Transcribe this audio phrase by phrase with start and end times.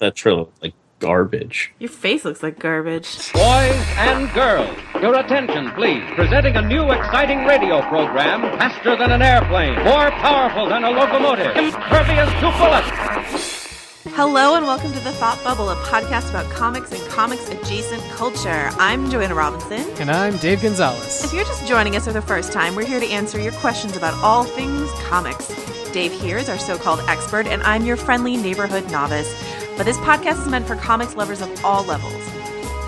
[0.00, 1.72] that trailer looked like garbage.
[1.78, 3.32] Your face looks like garbage.
[3.32, 6.02] Boys and girls, your attention, please.
[6.14, 11.56] Presenting a new exciting radio program faster than an airplane, more powerful than a locomotive,
[11.56, 13.64] impervious to bullets.
[14.16, 18.70] Hello and welcome to the Thought Bubble, a podcast about comics and comics adjacent culture.
[18.78, 19.80] I'm Joanna Robinson.
[19.98, 21.24] And I'm Dave Gonzalez.
[21.24, 23.96] If you're just joining us for the first time, we're here to answer your questions
[23.96, 25.48] about all things comics.
[25.90, 29.32] Dave here is our so called expert, and I'm your friendly neighborhood novice.
[29.76, 32.22] But this podcast is meant for comics lovers of all levels.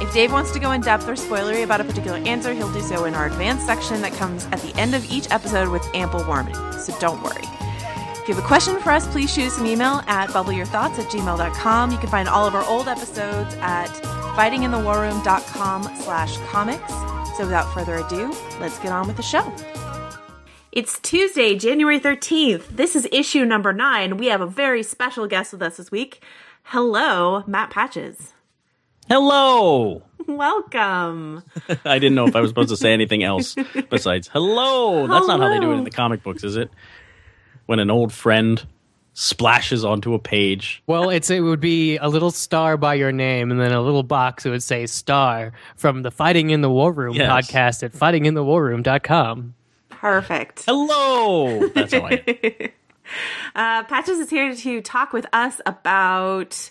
[0.00, 2.80] If Dave wants to go in depth or spoilery about a particular answer, he'll do
[2.80, 6.24] so in our advanced section that comes at the end of each episode with ample
[6.26, 6.54] warning.
[6.78, 7.42] So don't worry.
[7.42, 11.06] If you have a question for us, please shoot us an email at bubbleyourthoughts at
[11.10, 11.90] gmail.com.
[11.92, 13.88] You can find all of our old episodes at
[14.36, 16.92] fightinginthewarroom.com slash comics.
[17.36, 19.52] So without further ado, let's get on with the show.
[20.72, 22.66] It's Tuesday, January 13th.
[22.68, 24.18] This is issue number nine.
[24.18, 26.20] We have a very special guest with us this week.
[26.70, 28.32] Hello, Matt Patches.
[29.08, 30.02] Hello.
[30.26, 31.44] Welcome.
[31.84, 33.54] I didn't know if I was supposed to say anything else
[33.90, 35.06] besides hello.
[35.06, 36.70] That's not how they do it in the comic books, is it?
[37.66, 38.64] When an old friend
[39.14, 40.82] splashes onto a page.
[40.88, 44.02] Well, it's it would be a little star by your name, and then a little
[44.02, 47.30] box that would say "star" from the Fighting in the War Room Yes.
[47.30, 49.54] podcast at fightinginthewarroom.com.
[49.88, 50.64] Perfect.
[50.66, 51.68] Hello.
[51.68, 52.72] That's how I.
[53.54, 56.70] Uh, Patches is here to talk with us about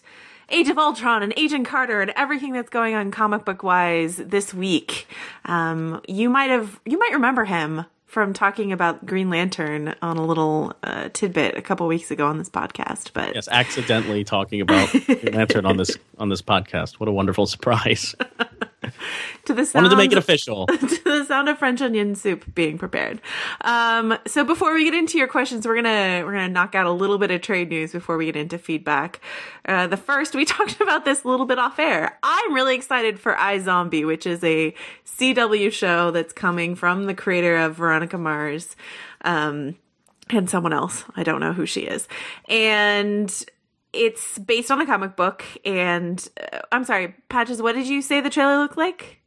[0.50, 4.54] Age of Ultron and Agent Carter and everything that's going on comic book wise this
[4.54, 5.08] week.
[5.46, 10.26] Um, you might have you might remember him from talking about Green Lantern on a
[10.26, 13.12] little uh, tidbit a couple weeks ago on this podcast.
[13.14, 16.94] But Yes, accidentally talking about Green Lantern on this on this podcast.
[16.94, 18.16] What a wonderful surprise!
[19.46, 20.68] to the sound Wanted to make it official.
[20.68, 23.22] to the sound of French onion soup being prepared.
[23.62, 26.92] Um, so before we get into your questions, we're gonna we're gonna knock out a
[26.92, 29.22] little bit of trade news before we get into feedback.
[29.66, 32.18] Uh, the first, we talked about this a little bit off air.
[32.24, 34.74] I'm really excited for iZombie, which is a
[35.06, 38.76] CW show that's coming from the creator of Veronica Mars.
[39.22, 39.76] Um,
[40.30, 41.04] and someone else.
[41.16, 42.08] I don't know who she is.
[42.50, 43.32] And
[43.96, 45.44] it's based on a comic book.
[45.66, 49.22] And uh, I'm sorry, Patches, what did you say the trailer looked like?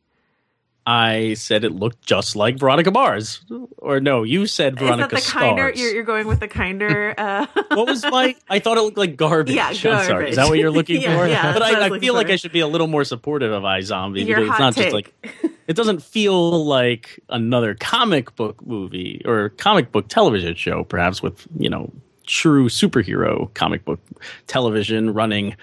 [0.91, 3.45] I said it looked just like Veronica Mars,
[3.77, 5.71] or no, you said Veronica Is that the kinder?
[5.77, 7.15] You're, you're going with the kinder.
[7.19, 8.35] Uh, what was my?
[8.49, 9.55] I thought it looked like garbage.
[9.55, 10.07] Yeah, I'm sorry.
[10.09, 10.31] garbage.
[10.31, 11.27] Is that what you're looking Yeah, for?
[11.29, 12.31] yeah, but I I, I feel like.
[12.31, 14.95] I should be a little more supportive of iZombie Your because it's not just take.
[14.95, 21.23] like it doesn't feel like another comic book movie or comic book television show, perhaps
[21.23, 21.93] with you know
[22.29, 23.99] true superhero comic book
[24.47, 25.57] television running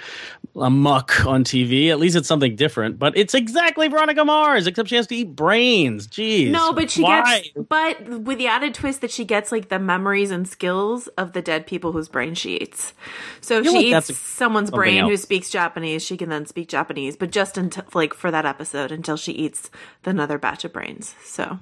[0.55, 1.89] amok on TV.
[1.89, 2.97] At least it's something different.
[2.97, 6.07] But it's exactly Veronica Mars, except she has to eat brains.
[6.07, 6.49] Jeez.
[6.49, 7.41] no, but she Why?
[7.41, 11.33] gets, but with the added twist that she gets like the memories and skills of
[11.33, 12.93] the dead people whose brain she eats.
[13.41, 16.67] So if she like eats a- someone's brain who speaks Japanese, she can then speak
[16.67, 19.69] Japanese, but just until like for that episode until she eats
[20.03, 21.15] another batch of brains.
[21.23, 21.59] So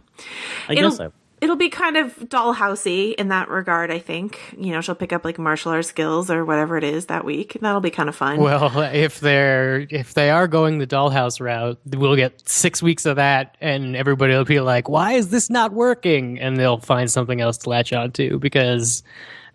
[0.70, 1.10] I guess I.
[1.44, 3.92] it'll be kind of dollhousey in that regard.
[3.92, 7.08] I think you know she'll pick up like martial arts skills or whatever it is
[7.08, 7.58] that week.
[7.60, 8.40] That'll be kind of fun.
[8.40, 13.18] Well, if they're if they are going the Dollhouse route, we'll get six weeks of
[13.18, 17.42] that, and everybody will be like, "Why is this not working?" And they'll find something
[17.42, 19.04] else to latch on to because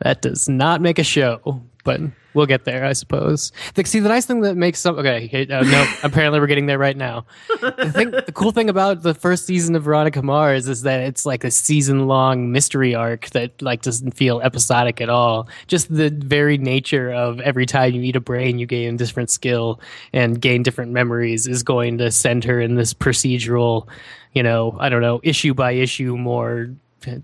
[0.01, 1.63] that does not make a show.
[1.85, 2.03] But
[2.39, 3.53] we'll get there, I suppose.
[3.75, 6.79] The, see, the nice thing that makes some okay, uh, no, apparently we're getting there
[6.79, 7.27] right now.
[7.49, 11.27] The thing, the cool thing about the first season of Veronica Mars is that it's
[11.27, 15.49] like a season long mystery arc that like doesn't feel episodic at all.
[15.67, 19.81] Just the very nature of every time you eat a brain, you gain different skill
[20.13, 23.89] and gain different memories is going to send her in this procedural,
[24.33, 26.71] you know, I don't know, issue by issue, more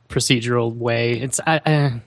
[0.08, 1.20] procedural way.
[1.20, 1.60] It's I.
[1.64, 2.00] I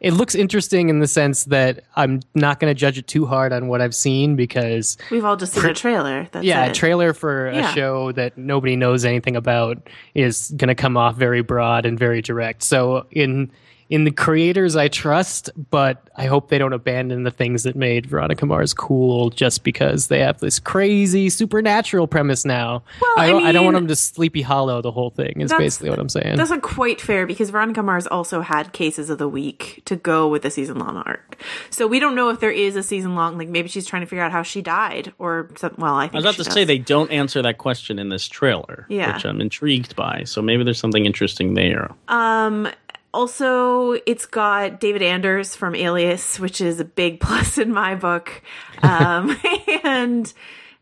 [0.00, 3.52] it looks interesting in the sense that I'm not going to judge it too hard
[3.52, 6.26] on what I've seen because We've all just seen a trailer.
[6.32, 6.70] That's yeah, it.
[6.70, 11.16] a trailer for a show that nobody knows anything about is going to come off
[11.16, 12.62] very broad and very direct.
[12.62, 13.50] So in
[13.90, 18.06] in the creators I trust, but I hope they don't abandon the things that made
[18.06, 22.84] Veronica Mars cool just because they have this crazy supernatural premise now.
[23.00, 25.40] Well, I, I don't, I don't want them to sleepy hollow the whole thing.
[25.40, 26.36] Is basically what I'm saying.
[26.36, 30.28] That's not quite fair because Veronica Mars also had cases of the week to go
[30.28, 31.42] with the season long arc.
[31.68, 33.36] So we don't know if there is a season long.
[33.36, 36.14] Like maybe she's trying to figure out how she died, or some, well, I think
[36.14, 36.54] I was about she to does.
[36.54, 39.14] say they don't answer that question in this trailer, Yeah.
[39.14, 40.22] which I'm intrigued by.
[40.24, 41.90] So maybe there's something interesting there.
[42.06, 42.68] Um,
[43.12, 48.42] also, it's got David Anders from Alias, which is a big plus in my book.
[48.82, 49.36] Um,
[49.84, 50.32] and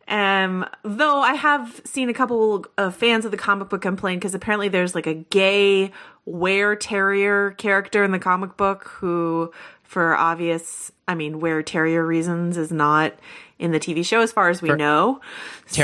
[0.09, 4.35] um, though I have seen a couple of fans of the comic book complain because
[4.35, 5.93] apparently there's like a gay
[6.25, 9.53] were terrier character in the comic book who
[9.83, 13.15] for obvious, I mean, wear terrier reasons is not
[13.59, 15.21] in the TV show as far as we know.
[15.67, 15.75] So-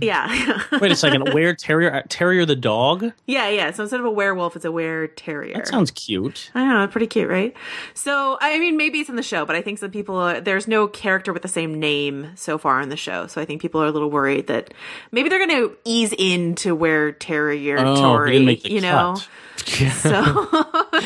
[0.00, 0.62] yeah.
[0.80, 1.32] Wait a second.
[1.32, 2.02] Where terrier?
[2.08, 3.12] Terrier the dog?
[3.26, 3.70] yeah, yeah.
[3.70, 5.54] So instead of a werewolf, it's a were terrier.
[5.54, 6.50] That sounds cute.
[6.54, 7.54] I don't know, pretty cute, right?
[7.94, 10.68] So, I mean, maybe it's in the show, but I think some people, are, there's
[10.68, 13.26] no character with the same name so far in the show.
[13.26, 14.74] So I think people are a little worried that
[15.10, 18.80] maybe they're going to ease into where terrier Oh, Tory, he didn't make the you
[18.80, 19.14] know?
[19.16, 19.28] cut.
[19.60, 20.10] So,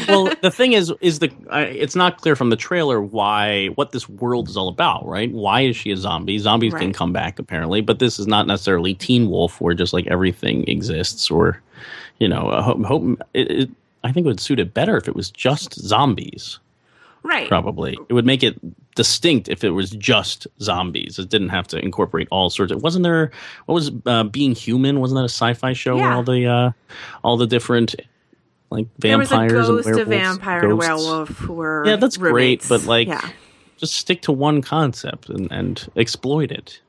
[0.09, 3.91] well, the thing is, is the uh, it's not clear from the trailer why what
[3.91, 5.31] this world is all about, right?
[5.31, 6.39] Why is she a zombie?
[6.39, 10.07] Zombies can come back apparently, but this is not necessarily Teen Wolf, where just like
[10.09, 11.63] everything exists, or
[12.19, 13.71] you know, uh, hope, hope it, it,
[14.03, 16.59] I think it would suit it better if it was just zombies.
[17.23, 17.49] right.
[17.49, 18.59] Probably, it would make it
[18.95, 21.19] distinct if it was just zombies.
[21.19, 22.73] It didn't have to incorporate all sorts.
[22.73, 23.31] of Wasn't there?
[23.67, 25.01] What was uh, Being Human?
[25.01, 26.71] Wasn't that a sci-fi show where all the uh,
[27.23, 27.95] all the different
[28.71, 31.97] like There was a vampires ghost, and a werewolves, vampire, and a werewolf were Yeah,
[31.97, 33.29] that's great, but like, yeah,
[33.85, 36.81] just stick to one concept and, and exploit it.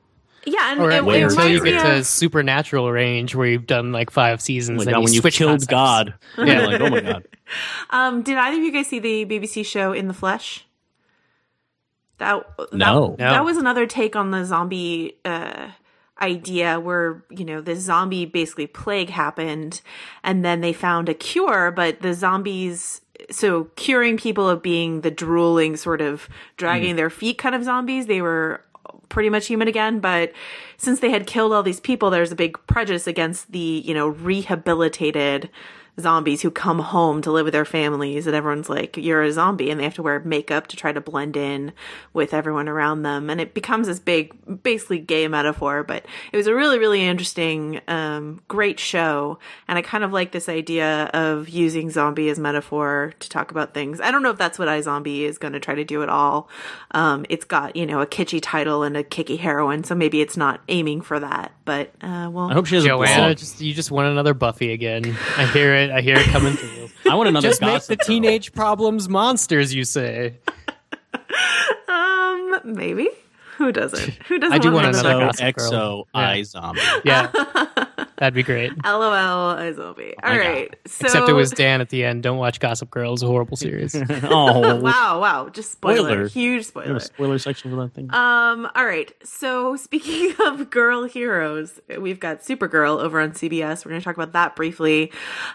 [0.44, 3.66] yeah, and Or it, until it where- you me get to supernatural range where you've
[3.66, 5.66] done like five seasons Like and uh, you when you killed concepts.
[5.66, 6.44] God, Yeah.
[6.46, 7.28] yeah, like oh my god,
[7.90, 10.64] um, did either of you guys see the BBC show In the Flesh?
[12.18, 13.14] That, that No.
[13.18, 15.68] that was another take on the zombie uh,
[16.20, 19.82] idea, where you know the zombie basically plague happened,
[20.24, 23.02] and then they found a cure, but the zombies.
[23.30, 26.96] So curing people of being the drooling sort of dragging mm.
[26.96, 28.62] their feet kind of zombies, they were
[29.08, 30.00] pretty much human again.
[30.00, 30.32] But
[30.76, 34.08] since they had killed all these people, there's a big prejudice against the you know
[34.08, 35.50] rehabilitated
[35.98, 39.70] zombies who come home to live with their families and everyone's like you're a zombie
[39.70, 41.72] and they have to wear makeup to try to blend in
[42.12, 46.46] with everyone around them and it becomes this big basically gay metaphor but it was
[46.46, 49.38] a really really interesting um, great show
[49.68, 53.72] and i kind of like this idea of using zombie as metaphor to talk about
[53.72, 56.02] things i don't know if that's what i zombie is going to try to do
[56.02, 56.48] at all
[56.90, 60.36] um, it's got you know a kitschy title and a kicky heroine so maybe it's
[60.36, 63.36] not aiming for that but uh, well I hope she has a Joanna, blog.
[63.38, 65.16] just you just want another Buffy again.
[65.36, 65.85] I hear it.
[65.90, 66.90] I hear it coming through.
[67.10, 68.06] I want another just make the girl.
[68.06, 69.74] teenage problems monsters.
[69.74, 70.34] You say?
[71.88, 73.08] Um, maybe.
[73.58, 74.10] Who doesn't?
[74.28, 75.70] Who doesn't I do want another another XO Gossip Girl.
[75.70, 76.20] XO Yeah.
[76.28, 76.80] I zombie.
[77.04, 77.30] Yeah,
[78.18, 78.72] that'd be great.
[78.84, 80.14] LOL, a zombie.
[80.22, 80.76] All my right.
[80.86, 82.22] So, Except it was Dan at the end.
[82.22, 83.14] Don't watch Gossip Girl.
[83.14, 83.94] It's a horrible series.
[84.24, 85.48] oh, Wow, wow.
[85.48, 85.96] Just spoiler.
[85.96, 86.28] Spoiler.
[86.28, 86.96] Huge spoiler.
[86.96, 88.12] a spoiler section for that thing.
[88.12, 89.12] Um, all right.
[89.24, 93.84] So speaking of girl heroes, we've got Supergirl over on CBS.
[93.84, 95.12] We're going to talk about that briefly.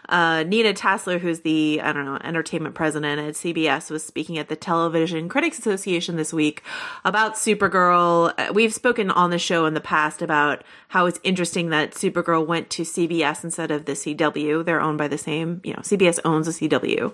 [0.10, 4.50] Uh, Nina Tassler, who's the, I don't know, entertainment president at CBS, was speaking at
[4.50, 6.64] the Television Critics Association this week
[7.06, 7.91] about Supergirl.
[7.94, 12.46] Uh, We've spoken on the show in the past about how it's interesting that Supergirl
[12.46, 14.66] went to CBS instead of the CW.
[14.66, 17.14] They're owned by the same, you know, CBS owns the CW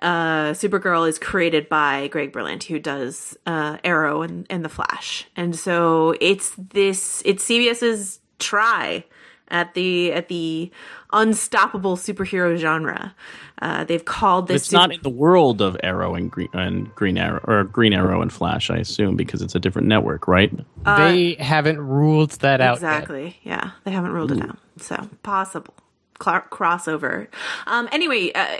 [0.00, 5.26] uh, Supergirl is created by Greg Berlanti, who does uh, Arrow and, and The Flash,
[5.36, 9.04] and so it's this it's CBS's try
[9.48, 10.70] at the at the
[11.12, 13.14] unstoppable superhero genre.
[13.60, 14.62] Uh, they've called this.
[14.62, 18.22] it's not in the world of Arrow and Green and Green Arrow or Green Arrow
[18.22, 20.50] and Flash, I assume, because it's a different network, right?
[20.84, 22.94] they haven't ruled that out yet.
[22.94, 23.38] exactly.
[23.42, 25.74] Yeah, they haven't ruled it out, so possible
[26.18, 27.26] Cla- crossover.
[27.66, 28.58] Um, anyway, uh,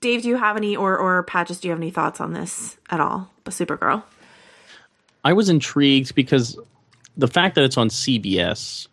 [0.00, 1.60] Dave, do you have any or or Patches?
[1.60, 3.30] Do you have any thoughts on this at all?
[3.44, 4.02] But Supergirl.
[5.24, 6.58] I was intrigued because
[7.16, 8.88] the fact that it's on CBS s-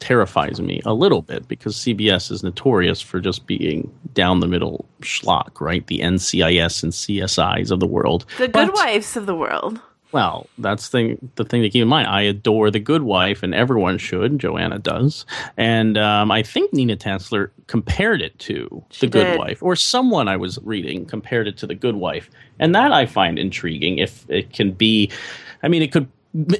[0.00, 4.86] terrifies me a little bit because CBS is notorious for just being down the middle
[5.00, 5.86] schlock, right?
[5.86, 8.26] The NCIS and CSIs of the world.
[8.38, 9.80] The good wives of the world.
[10.12, 12.08] Well, that's the the thing to keep in mind.
[12.08, 14.38] I adore The Good Wife, and everyone should.
[14.38, 19.38] Joanna does, and um, I think Nina Tassler compared it to The Good did.
[19.38, 23.04] Wife, or someone I was reading compared it to The Good Wife, and that I
[23.04, 23.98] find intriguing.
[23.98, 25.10] If it can be,
[25.62, 26.08] I mean, it could.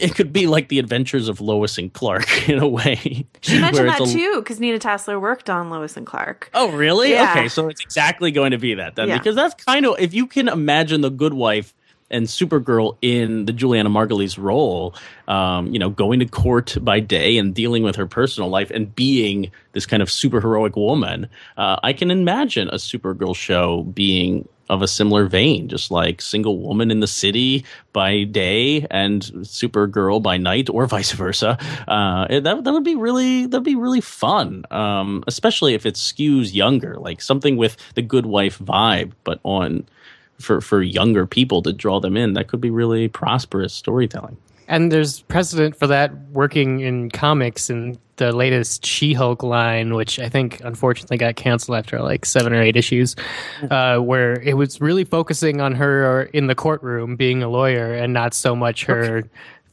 [0.01, 3.27] It could be like the adventures of Lois and Clark in a way.
[3.43, 6.51] She mentioned that a- too because Nina Tassler worked on Lois and Clark.
[6.55, 7.11] Oh, really?
[7.11, 7.33] Yeah.
[7.33, 9.19] Okay, so it's exactly going to be that then, Yeah.
[9.19, 11.75] because that's kind of if you can imagine the Good Wife
[12.09, 14.95] and Supergirl in the Julianna Margulies role,
[15.27, 18.95] um, you know, going to court by day and dealing with her personal life and
[18.95, 24.49] being this kind of super heroic woman, uh, I can imagine a Supergirl show being
[24.69, 30.23] of a similar vein, just like single woman in the city by day and Supergirl
[30.23, 31.59] by night, or vice versa.
[31.87, 36.55] Uh, that that would be really that'd be really fun, um, especially if it skews
[36.55, 39.87] younger, like something with the Good Wife vibe, but on
[40.41, 42.35] for for younger people to draw them in.
[42.35, 44.37] That could be really prosperous storytelling.
[44.69, 50.29] And there's precedent for that working in comics in the latest She-Hulk line, which I
[50.29, 53.15] think unfortunately got canceled after like seven or eight issues,
[53.71, 58.13] uh, where it was really focusing on her in the courtroom being a lawyer and
[58.13, 59.25] not so much her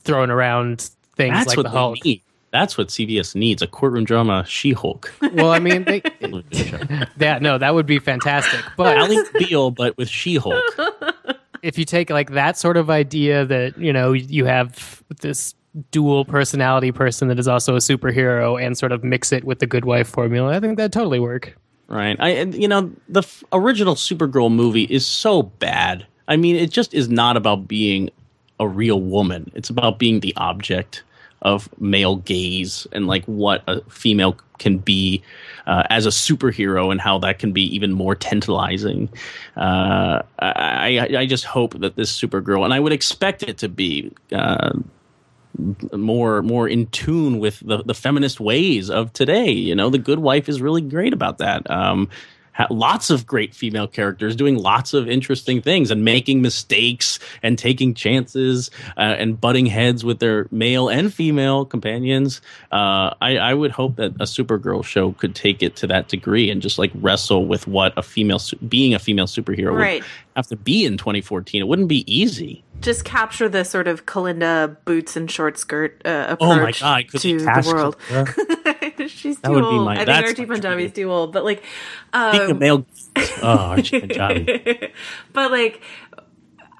[0.01, 2.05] throwing around things That's like what the they Hulk.
[2.05, 2.21] need.
[2.51, 5.11] That's what CBS needs: a courtroom drama, She-Hulk.
[5.33, 6.01] Well, I mean, they,
[7.17, 8.59] that no, that would be fantastic.
[8.77, 10.61] But Ally Beal, but with She-Hulk.
[11.63, 15.55] if you take like that sort of idea that you know you have this
[15.89, 19.65] dual personality person that is also a superhero and sort of mix it with the
[19.65, 21.55] good wife formula i think that totally work
[21.87, 22.15] Right.
[22.19, 26.07] I you know the f- original Supergirl movie is so bad.
[26.27, 28.09] I mean, it just is not about being
[28.59, 29.51] a real woman.
[29.53, 31.03] It's about being the object
[31.43, 35.21] of male gaze and like what a female can be
[35.67, 39.09] uh, as a superhero and how that can be even more tantalizing.
[39.55, 44.11] Uh, I, I just hope that this Supergirl and I would expect it to be.
[44.31, 44.71] Uh,
[45.91, 49.51] more more in tune with the, the feminist ways of today.
[49.51, 51.69] You know, the Good Wife is really great about that.
[51.69, 52.09] Um,
[52.53, 57.57] ha- lots of great female characters doing lots of interesting things and making mistakes and
[57.57, 62.41] taking chances uh, and butting heads with their male and female companions.
[62.71, 66.49] Uh, I, I would hope that a Supergirl show could take it to that degree
[66.49, 70.01] and just like wrestle with what a female being a female superhero Right.
[70.01, 71.61] would have to be in 2014.
[71.61, 72.63] It wouldn't be easy.
[72.83, 77.19] Just capture the sort of Kalinda boots and short skirt uh, Oh approach my god!
[77.21, 77.95] To the world.
[79.09, 79.85] She's too That would be old.
[79.85, 81.63] my- I think Archie my Panjabi is too old, but like,
[82.13, 82.85] Speaking um, of male,
[83.41, 84.91] oh, Archie Panjabi.
[85.33, 85.81] but like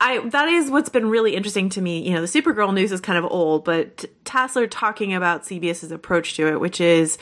[0.04, 2.06] I that is what's been really interesting to me.
[2.06, 6.36] You know, the Supergirl news is kind of old, but Tassler talking about CBS's approach
[6.36, 7.18] to it, which is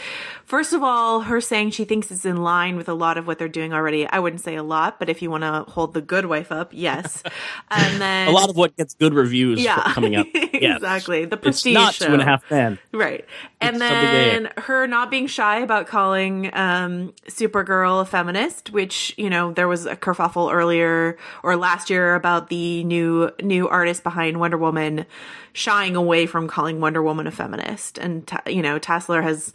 [0.45, 3.37] first of all, her saying she thinks it's in line with a lot of what
[3.37, 4.07] they're doing already.
[4.07, 6.71] I wouldn't say a lot, but if you want to hold the good wife up,
[6.73, 7.21] yes.
[7.69, 10.27] And then A lot of what gets good reviews yeah, coming up.
[10.61, 10.77] Yes.
[10.77, 11.25] exactly.
[11.25, 11.71] The prestige.
[11.71, 12.05] It's not show.
[12.05, 12.77] two and a half men.
[12.91, 13.25] Right.
[13.59, 19.27] And It's then her not being shy about calling um, Supergirl a feminist, which, you
[19.27, 24.39] know, there was a kerfuffle earlier or last year about the new new artist behind
[24.39, 25.05] Wonder Woman
[25.53, 27.97] shying away from calling Wonder Woman a feminist.
[27.97, 29.53] And, you know, Tassler has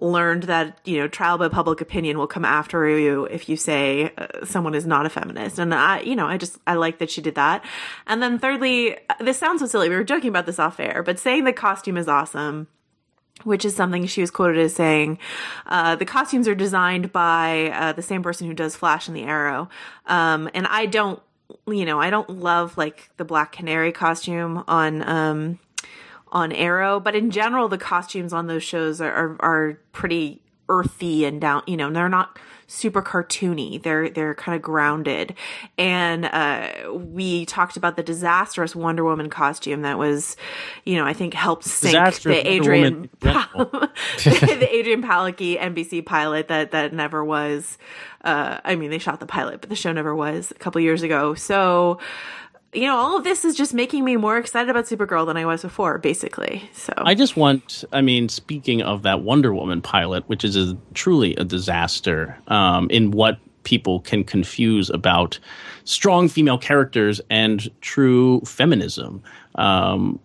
[0.00, 4.12] learned that, you know, trial by public opinion will come after you if you say
[4.16, 5.58] uh, someone is not a feminist.
[5.58, 7.64] And I, you know, I just, I like that she did that.
[8.06, 9.88] And then thirdly, this sounds so silly.
[9.88, 12.68] We were joking about this off air, but saying the costume is awesome
[13.44, 15.18] which is something she was quoted as saying.
[15.66, 19.22] Uh, the costumes are designed by uh, the same person who does Flash and the
[19.22, 19.68] Arrow.
[20.06, 21.22] Um, and I don't,
[21.66, 25.58] you know, I don't love like the Black Canary costume on um,
[26.30, 31.24] on Arrow, but in general, the costumes on those shows are are, are pretty earthy
[31.24, 31.62] and down.
[31.66, 33.82] You know, they're not super cartoony.
[33.82, 35.34] They're they're kind of grounded.
[35.76, 40.36] And uh, we talked about the disastrous Wonder Woman costume that was,
[40.84, 46.70] you know, I think helped sink Disastrous the Adrian the Adrianne Palicki NBC pilot that
[46.70, 47.76] that never was.
[48.22, 51.02] Uh, I mean, they shot the pilot, but the show never was a couple years
[51.02, 51.34] ago.
[51.34, 51.98] So.
[52.74, 55.46] You know, all of this is just making me more excited about Supergirl than I
[55.46, 56.68] was before, basically.
[56.74, 60.76] So I just want, I mean, speaking of that Wonder Woman pilot, which is a,
[60.92, 65.38] truly a disaster um, in what people can confuse about
[65.84, 69.22] strong female characters and true feminism.
[69.54, 70.20] Um,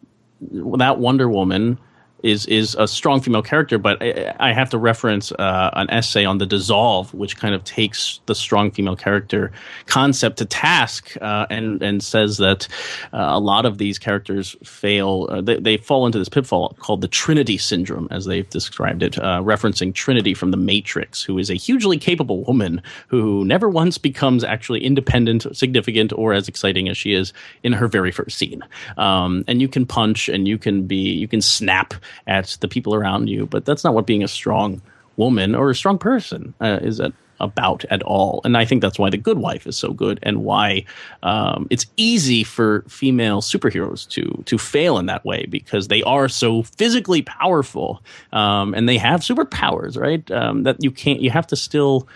[0.78, 1.78] that Wonder Woman
[2.24, 6.26] is is a strong female character, but I, I have to reference uh, an essay
[6.26, 9.52] on the dissolve, which kind of takes the strong female character
[9.86, 12.68] concept to task uh, and and says that
[13.12, 15.28] uh, a lot of these characters fail.
[15.30, 19.18] Uh, they, they fall into this pitfall called the Trinity syndrome, as they've described it,
[19.20, 23.98] uh, referencing Trinity from the Matrix, who is a hugely capable woman who never once
[23.98, 28.64] becomes actually independent, significant, or as exciting as she is in her very first scene.
[28.98, 31.94] Um, and you can punch and you can be you can snap
[32.28, 34.82] at the people around you, but that's not what being a strong
[35.18, 38.42] woman or a strong person uh, is at, about at all.
[38.44, 40.86] And I think that's why the Good Wife is so good, and why
[41.22, 46.30] um, it's easy for female superheroes to to fail in that way because they are
[46.30, 48.02] so physically powerful
[48.32, 50.30] um, and they have superpowers, right?
[50.32, 51.22] Um, that you can't.
[51.22, 52.08] You have to still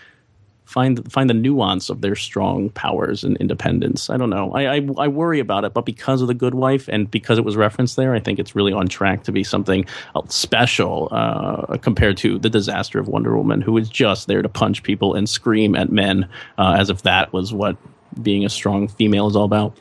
[0.68, 4.10] find find the nuance of their strong powers and independence.
[4.10, 4.52] I don't know.
[4.52, 7.46] I, I I worry about it, but because of the Good Wife and because it
[7.46, 11.78] was referenced there, I think it's really on track to be something uh, special uh,
[11.78, 15.30] compared to the disaster of Wonder Woman, who is just there to punch people and
[15.30, 17.78] scream at men uh, as if that was what
[18.22, 19.78] being a strong female is all about.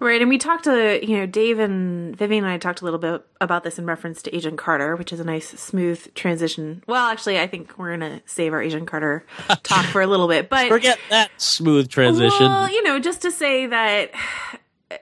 [0.00, 3.00] Right, and we talked to you know Dave and Vivian and I talked a little
[3.00, 6.84] bit about this in reference to Agent Carter, which is a nice smooth transition.
[6.86, 9.26] Well, actually, I think we're gonna save our Agent Carter
[9.62, 12.46] talk for a little bit, but Forget that smooth transition.
[12.46, 14.12] Well, you know, just to say that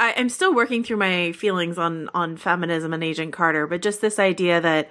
[0.00, 4.00] I, I'm still working through my feelings on on feminism and Agent Carter, but just
[4.00, 4.88] this idea that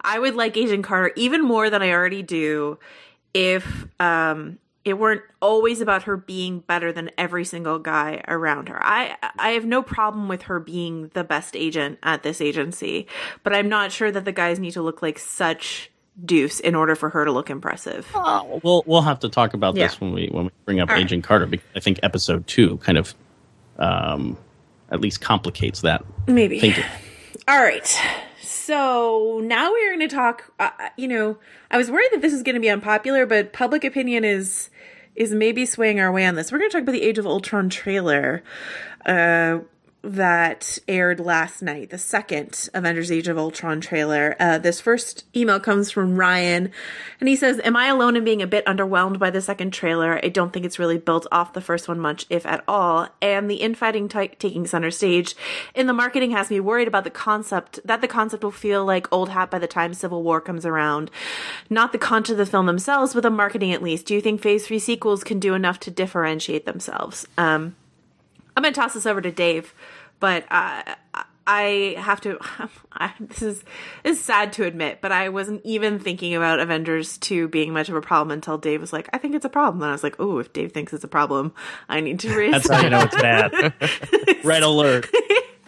[0.00, 2.78] I would like Agent Carter even more than I already do
[3.34, 8.78] if um it weren't always about her being better than every single guy around her.
[8.82, 13.08] I I have no problem with her being the best agent at this agency,
[13.42, 15.90] but I'm not sure that the guys need to look like such
[16.24, 18.06] deuce in order for her to look impressive.
[18.14, 19.98] Uh, we'll we'll have to talk about this Yeah.
[19.98, 21.04] when we when we bring up All right.
[21.04, 21.46] Agent Carter.
[21.46, 23.12] Because I think episode two kind of
[23.78, 24.38] um,
[24.90, 26.60] at least complicates that Maybe.
[26.60, 26.84] thinking.
[27.48, 27.98] All right.
[28.66, 30.52] So now we're going to talk.
[30.58, 31.38] Uh, you know,
[31.70, 34.70] I was worried that this is going to be unpopular, but public opinion is
[35.14, 36.50] is maybe swaying our way on this.
[36.50, 38.42] We're going to talk about the Age of Ultron trailer
[39.06, 39.60] uh,
[40.02, 44.36] that aired last night, the second Avengers: Age of Ultron trailer.
[44.38, 46.70] Uh, this first email comes from Ryan,
[47.18, 50.20] and he says, "Am I alone in being a bit underwhelmed by the second trailer?
[50.22, 53.08] I don't think it's really built off the first one much, if at all.
[53.20, 55.34] And the infighting t- taking center stage
[55.74, 59.12] in the marketing has me worried about the concept that the concept will feel like
[59.12, 61.10] old hat by the time Civil War comes around.
[61.68, 64.06] Not the content of the film themselves, but the marketing at least.
[64.06, 67.74] Do you think Phase Three sequels can do enough to differentiate themselves?" Um,
[68.56, 69.74] I'm going to toss this over to Dave,
[70.18, 70.94] but uh,
[71.46, 72.38] I have to.
[72.92, 73.62] I, this is
[74.02, 77.88] this is sad to admit, but I wasn't even thinking about Avengers two being much
[77.88, 80.02] of a problem until Dave was like, "I think it's a problem," and I was
[80.02, 81.54] like, "Oh, if Dave thinks it's a problem,
[81.88, 83.74] I need to raise." That's how you know it's bad.
[84.44, 85.08] Red alert.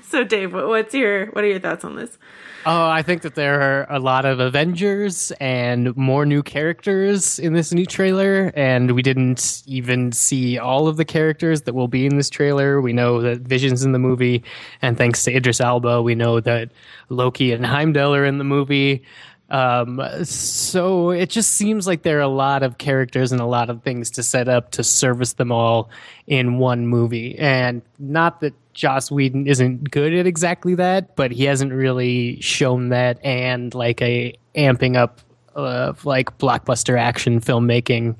[0.08, 2.18] So, Dave, what, what's your what are your thoughts on this?
[2.66, 7.52] Oh, I think that there are a lot of Avengers and more new characters in
[7.52, 12.04] this new trailer, and we didn't even see all of the characters that will be
[12.04, 12.80] in this trailer.
[12.80, 14.42] We know that Vision's in the movie,
[14.82, 16.70] and thanks to Idris Elba, we know that
[17.08, 19.02] Loki and Heimdall are in the movie.
[19.50, 23.70] Um, so it just seems like there are a lot of characters and a lot
[23.70, 25.88] of things to set up to service them all
[26.26, 27.38] in one movie.
[27.38, 32.90] And not that Joss Whedon isn't good at exactly that, but he hasn't really shown
[32.90, 35.20] that and like a amping up
[35.56, 38.14] of like blockbuster action filmmaking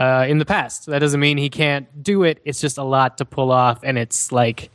[0.00, 0.86] uh, in the past.
[0.86, 2.40] That doesn't mean he can't do it.
[2.46, 4.70] It's just a lot to pull off, and it's like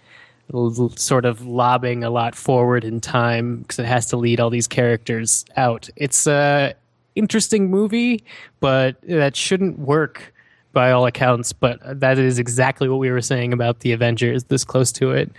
[0.53, 4.51] l- sort of lobbing a lot forward in time because it has to lead all
[4.51, 5.89] these characters out.
[5.95, 6.75] It's a
[7.15, 8.23] interesting movie,
[8.59, 10.34] but that shouldn't work
[10.75, 11.53] by all accounts.
[11.53, 15.31] But that is exactly what we were saying about the Avengers this close to it.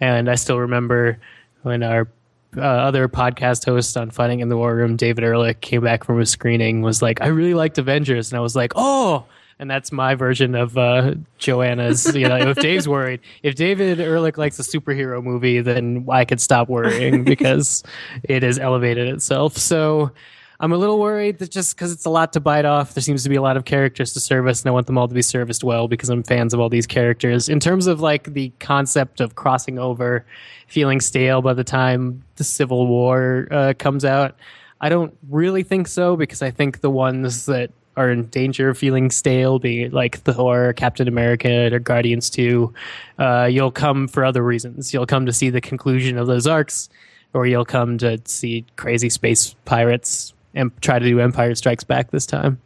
[0.00, 1.18] And I still remember
[1.62, 2.08] when our
[2.56, 6.20] uh, other podcast host on Fighting in the War Room, David Ehrlich, came back from
[6.20, 8.30] a screening, was like, I really liked Avengers.
[8.30, 9.26] And I was like, oh,
[9.58, 12.14] and that's my version of uh, Joanna's.
[12.14, 16.40] You know, if Dave's worried, if David Ehrlich likes a superhero movie, then I could
[16.40, 17.82] stop worrying because
[18.22, 19.56] it has elevated itself.
[19.56, 20.12] So
[20.60, 23.22] I'm a little worried that just because it's a lot to bite off, there seems
[23.24, 25.22] to be a lot of characters to service, and I want them all to be
[25.22, 27.48] serviced well because I'm fans of all these characters.
[27.48, 30.24] In terms of like the concept of crossing over,
[30.68, 34.36] feeling stale by the time the Civil War uh, comes out,
[34.80, 38.78] I don't really think so because I think the ones that are in danger of
[38.78, 42.74] feeling stale, be like Thor, Captain America, or Guardians 2,
[43.18, 44.92] uh, you'll come for other reasons.
[44.92, 46.88] You'll come to see the conclusion of those arcs,
[47.32, 52.10] or you'll come to see crazy space pirates and try to do Empire Strikes Back
[52.10, 52.60] this time.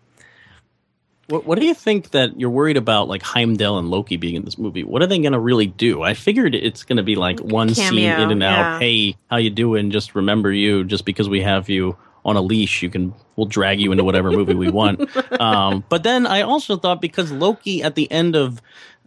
[1.29, 4.45] What, what do you think that you're worried about, like Heimdall and Loki being in
[4.45, 4.83] this movie?
[4.83, 6.03] What are they going to really do?
[6.03, 8.59] I figured it's going to be like one scene in and out.
[8.59, 8.79] yeah.
[8.79, 9.91] Hey, how you doing?
[9.91, 10.85] Just remember you.
[10.85, 14.31] Just because we have you on a leash, you can we'll drag you into whatever
[14.31, 15.09] movie we want.
[15.39, 18.61] Um, but then I also thought because Loki at the end of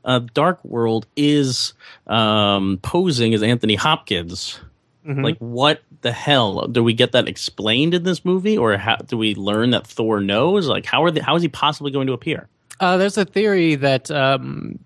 [0.05, 1.73] uh, Dark World is
[2.07, 4.59] um, posing as Anthony Hopkins.
[5.23, 6.67] Like what the hell?
[6.67, 10.19] Do we get that explained in this movie, or how, do we learn that Thor
[10.19, 10.67] knows?
[10.67, 12.47] Like how are they, how is he possibly going to appear?
[12.79, 14.79] Uh, there's a theory that um,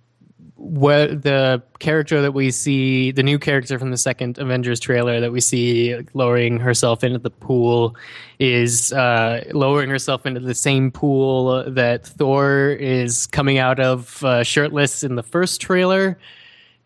[0.58, 5.32] where the character that we see, the new character from the second Avengers trailer that
[5.32, 7.96] we see lowering herself into the pool,
[8.40, 14.44] is uh, lowering herself into the same pool that Thor is coming out of uh,
[14.44, 16.18] shirtless in the first trailer.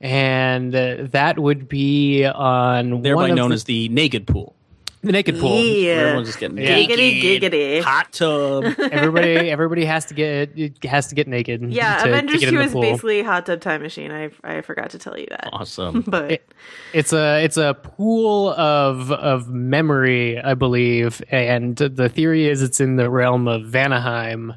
[0.02, 4.56] And uh, that would be on thereby one of known the, as the naked pool.
[5.04, 5.52] the naked pool.
[5.52, 5.92] Where Yeah.
[5.92, 6.70] everyone's just getting Yeah.
[6.76, 7.82] naked, Giggity, giggity.
[7.82, 8.64] hot tub.
[8.92, 11.72] everybody, everybody has to get it has to get naked.
[11.74, 12.82] Yeah, to, to Avengers get Two is pool.
[12.82, 14.12] basically hot tub time machine.
[14.12, 16.02] I I forgot to tell you that, awesome.
[16.08, 16.52] but It-
[16.94, 22.80] It's a it's a pool of of memory, I believe, and the theory is it's
[22.80, 24.54] in the realm of Vanaheim.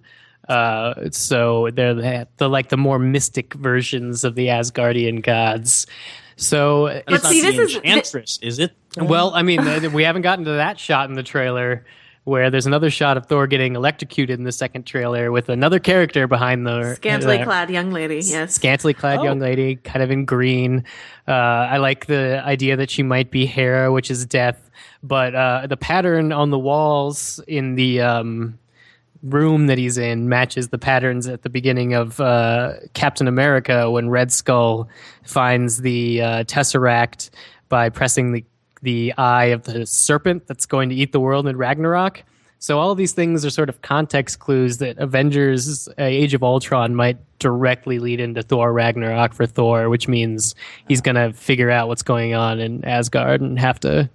[0.48, 5.86] Uh, so they're the, the like the more mystic versions of the Asgardian gods.
[6.36, 8.72] So That's But not see, the this is- Enchantress, is it?
[8.96, 11.84] well, I mean, we haven't gotten to that shot in the trailer.
[12.24, 16.28] where there's another shot of Thor getting electrocuted in the second trailer with another character
[16.28, 18.20] behind the Scantily uh, clad young lady.
[18.22, 18.54] Yes.
[18.54, 19.24] scantily clad Oh.
[19.24, 20.84] young lady, kind of in green.
[21.26, 24.70] Uh, I like the idea that she might be Hela, which is death,
[25.02, 28.56] but uh, the pattern on the walls in the um,
[29.22, 34.10] room that he's in matches the patterns at the beginning of uh, Captain America when
[34.10, 34.88] Red Skull
[35.22, 37.30] finds the uh, Tesseract
[37.68, 38.44] by pressing the
[38.82, 42.24] the eye of the serpent that's going to eat the world in Ragnarok.
[42.58, 46.94] So all these things are sort of context clues that Avengers uh, Age of Ultron
[46.94, 50.54] might directly lead into Thor Ragnarok for Thor, which means
[50.86, 54.08] he's going to figure out what's going on in Asgard and have to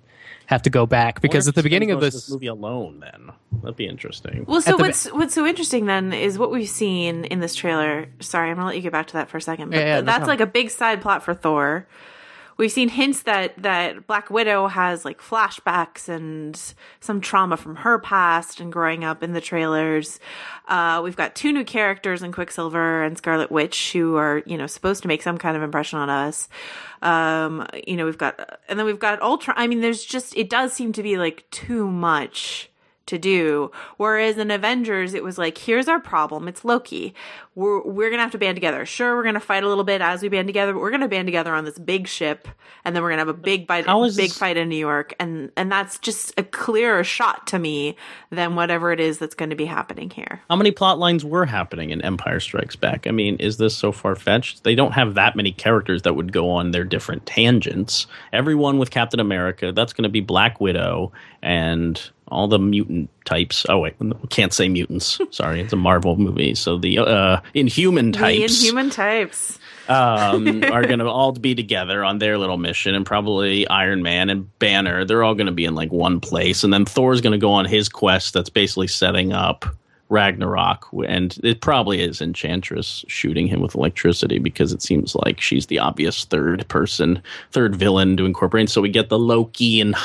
[0.48, 3.32] have to go back because at the beginning of most this, movie alone, then
[3.62, 4.46] that'd be interesting.
[4.48, 7.54] Well, so At the what's what's so interesting then is what we've seen in this
[7.54, 8.08] trailer.
[8.20, 9.70] Sorry, I'm gonna let you get back to that for a second.
[9.70, 10.30] But Yeah, yeah, that's problem.
[10.30, 11.86] like a big side plot for Thor.
[12.58, 16.60] We've seen hints that that Black Widow has like flashbacks and
[17.00, 20.20] some trauma from her past and growing up in the trailers.
[20.68, 24.68] Uh, we've got two new characters in Quicksilver and Scarlet Witch who are you know
[24.68, 26.50] supposed to make some kind of impression on us.
[27.04, 29.54] Um, you know, we've got and then we've got Ultra.
[29.56, 32.72] I mean, there's just it does seem to be like too much
[33.08, 33.72] to do.
[33.98, 36.48] Whereas in Avengers, it was like, here's our problem.
[36.48, 37.14] It's Loki.
[37.56, 38.86] We're, we're going to have to band together.
[38.86, 41.02] Sure, we're going to fight a little bit as we band together, but we're going
[41.02, 42.48] to band together on this big ship.
[42.86, 45.16] And then we're going to have a big fight, big this- fight in New York.
[45.20, 47.96] And, and that's just a clearer shot to me
[48.30, 50.42] than whatever it is that's going to be happening here.
[50.50, 53.08] How many plot lines were happening in Empire Strikes Back?
[53.08, 54.64] I mean, is this so far fetched?
[54.64, 58.06] They don't have that many characters that would go on their different tangents.
[58.32, 63.66] Everyone with Captain America, that's going to be Black Widow and all the mutant types.
[63.70, 63.96] Oh wait,
[64.30, 65.20] can't say mutants.
[65.32, 66.56] Sorry, it's a Marvel movie.
[66.56, 69.60] So the uh, Inhuman The types inhuman types.
[69.90, 74.30] um, are going to all be together on their little mission, and probably Iron Man
[74.30, 75.06] and Banner.
[75.06, 77.54] They're all going to be in like one place, and then Thor's going to go
[77.54, 78.34] on his quest.
[78.34, 79.66] That's basically setting up
[80.10, 85.68] Ragnarok, and it probably is Enchantress shooting him with electricity because it seems like she's
[85.68, 88.70] the obvious third person, third villain to incorporate.
[88.70, 89.96] So we get the Loki and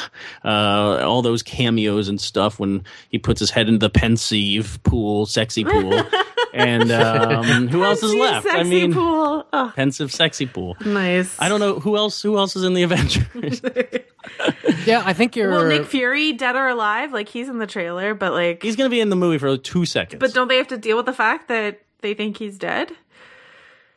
[0.44, 5.26] uh, all those cameos and stuff when he puts his head into the Pensieve pool,
[5.26, 6.02] sexy pool.
[6.54, 8.46] And um, who else is Sexy, left?
[8.46, 9.46] I mean, pool.
[9.52, 10.76] Oh, Pensieve sexy pool.
[10.84, 11.34] nice.
[11.40, 12.20] I don't know who else.
[12.22, 13.62] Who else is in the Avengers?
[14.86, 15.50] yeah, I think you're.
[15.50, 18.88] Well, Nick Fury, dead or alive, like he's in the trailer, but like, He's going
[18.88, 20.20] to be in the movie for like two seconds.
[20.20, 22.92] but don't they have to deal with the fact that they think he's dead?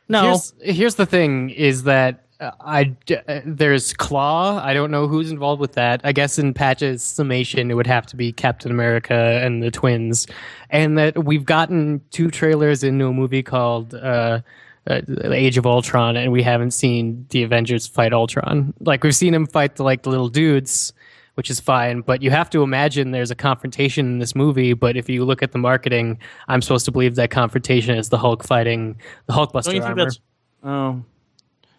[0.08, 0.22] no.
[0.22, 2.94] Here's, here's the thing: is that I
[3.28, 4.60] uh, there's Klaue.
[4.60, 6.00] I don't know who's involved with that.
[6.04, 10.26] I guess in Patch's summation, it would have to be Captain America and the twins,
[10.70, 13.94] and that we've gotten two trailers into a movie called.
[13.94, 14.40] Uh,
[14.88, 18.72] uh, Age of Ultron, and we haven't seen the Avengers fight Ultron.
[18.78, 20.92] Like we've seen him fight the like the little dudes,
[21.34, 22.02] which is fine.
[22.02, 24.74] But you have to imagine there's a confrontation in this movie.
[24.74, 28.18] But if you look at the marketing, I'm supposed to believe that confrontation is the
[28.18, 28.96] Hulk fighting
[29.26, 30.04] the Hulkbuster Don't you think armor.
[30.04, 30.20] that's?
[30.62, 31.02] Oh,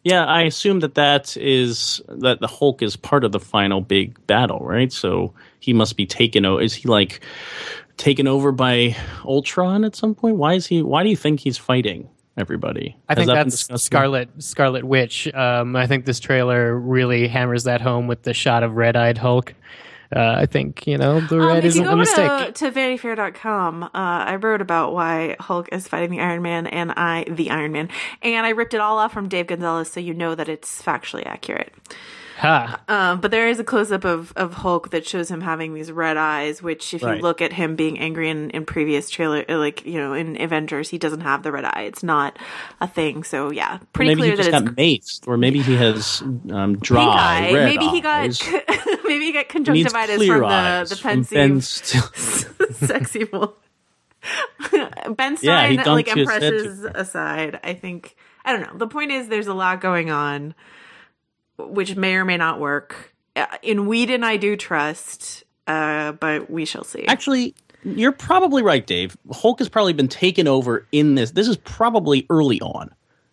[0.08, 0.26] yeah.
[0.26, 4.60] I assume that that is that the Hulk is part of the final big battle,
[4.60, 4.92] right?
[4.92, 6.46] So he must be taken.
[6.46, 6.62] over.
[6.62, 7.22] Is he like
[7.98, 10.38] taken over by Ultron at some point?
[10.38, 10.82] Why is he?
[10.82, 12.96] Why do you think he's fighting everybody?
[13.10, 13.84] I Has think that that's?
[13.84, 15.34] Scarlet Scarlet Witch.
[15.34, 19.18] Um, I think this trailer really hammers that home with the shot of red eyed
[19.18, 19.54] Hulk.
[20.16, 22.54] Uh, I think you know the Um, red you isn't go a mistake.
[22.56, 26.92] to, to VanityFair.com, uh, I wrote about why Hulk is fighting the Iron Man and
[26.94, 27.90] I, the Iron Man,
[28.22, 31.26] and I ripped it all off from Dave Gonzalez, so you know that it's factually
[31.26, 31.74] accurate.
[32.38, 32.80] Ha.
[32.88, 35.92] Um, but there is a close up of, of Hulk that shows him having these
[35.92, 37.18] red eyes, which, if Right.
[37.18, 40.40] you look at him being angry in, in previous trailer, uh, like, you know, in
[40.40, 41.84] Avengers, he doesn't have the red eye.
[41.88, 42.38] It's not
[42.80, 43.24] a thing.
[43.24, 46.22] So, yeah, pretty maybe clear he just that got it's maced, or maybe he has
[46.52, 48.42] um, dry red Maybe he got, eyes.
[49.06, 51.64] maybe he got He conjunctivitis clear from the, the Pensieve.
[52.76, 53.56] Sexy bull.
[55.10, 57.60] ben Yeah, he Stein, like his head impresses aside.
[57.64, 58.78] I think I don't know.
[58.78, 60.54] The point is, there's a lot going on,
[61.58, 63.14] which may or may not work.
[63.36, 67.06] Uh, In Whedon, I do trust, uh, but we shall see.
[67.08, 69.16] Actually, you're probably right, Dave.
[69.32, 71.32] Hulk has probably been taken over in this.
[71.32, 72.92] This is probably early on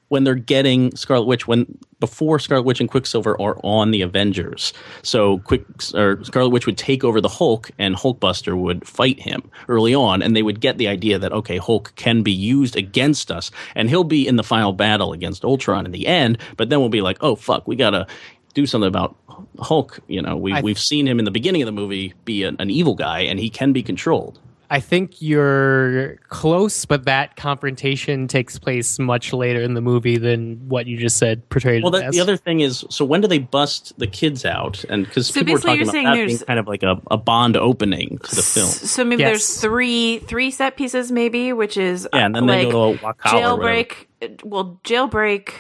[0.09, 4.73] when they're getting Scarlet Witch, when before Scarlet Witch and Quicksilver are on the Avengers.
[5.03, 5.65] So Quick
[5.95, 10.21] or Scarlet Witch would take over the Hulk, and Hulkbuster would fight him early on,
[10.23, 13.89] and they would get the idea that okay, Hulk can be used against us, and
[13.89, 16.39] he'll be in the final battle against Ultron in the end.
[16.57, 18.07] But then we'll be like, oh fuck, we gotta
[18.53, 19.17] do something about
[19.59, 19.99] Hulk.
[20.07, 22.57] You know, we, I- we've seen him in the beginning of the movie be an,
[22.59, 24.39] an evil guy, and he can be controlled.
[24.75, 30.69] I think you're close, but that confrontation takes place much later in the movie than
[30.69, 31.85] what you just said portrayed.
[31.85, 32.15] Well, it the, as.
[32.17, 34.83] the other thing is, so when do they bust the kids out?
[34.89, 37.17] And because So people were talking you're about that being kind of like a, a
[37.17, 38.67] Bond opening to the film.
[38.67, 39.31] So maybe Yes.
[39.31, 42.99] there's three three set pieces, maybe, which is Yeah, and then like they go to
[42.99, 44.43] Wakao jailbreak.
[44.43, 45.53] Well, jailbreak,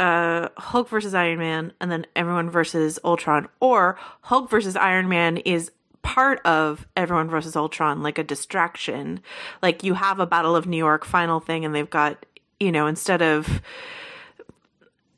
[0.00, 5.36] uh, Hulk versus Iron Man, and then everyone versus Ultron, or Hulk versus Iron Man
[5.36, 5.70] is
[6.02, 9.20] part of everyone versus Ultron, like a distraction.
[9.62, 12.24] Like you have a Battle of New York final thing, and they've got
[12.58, 13.60] you know instead of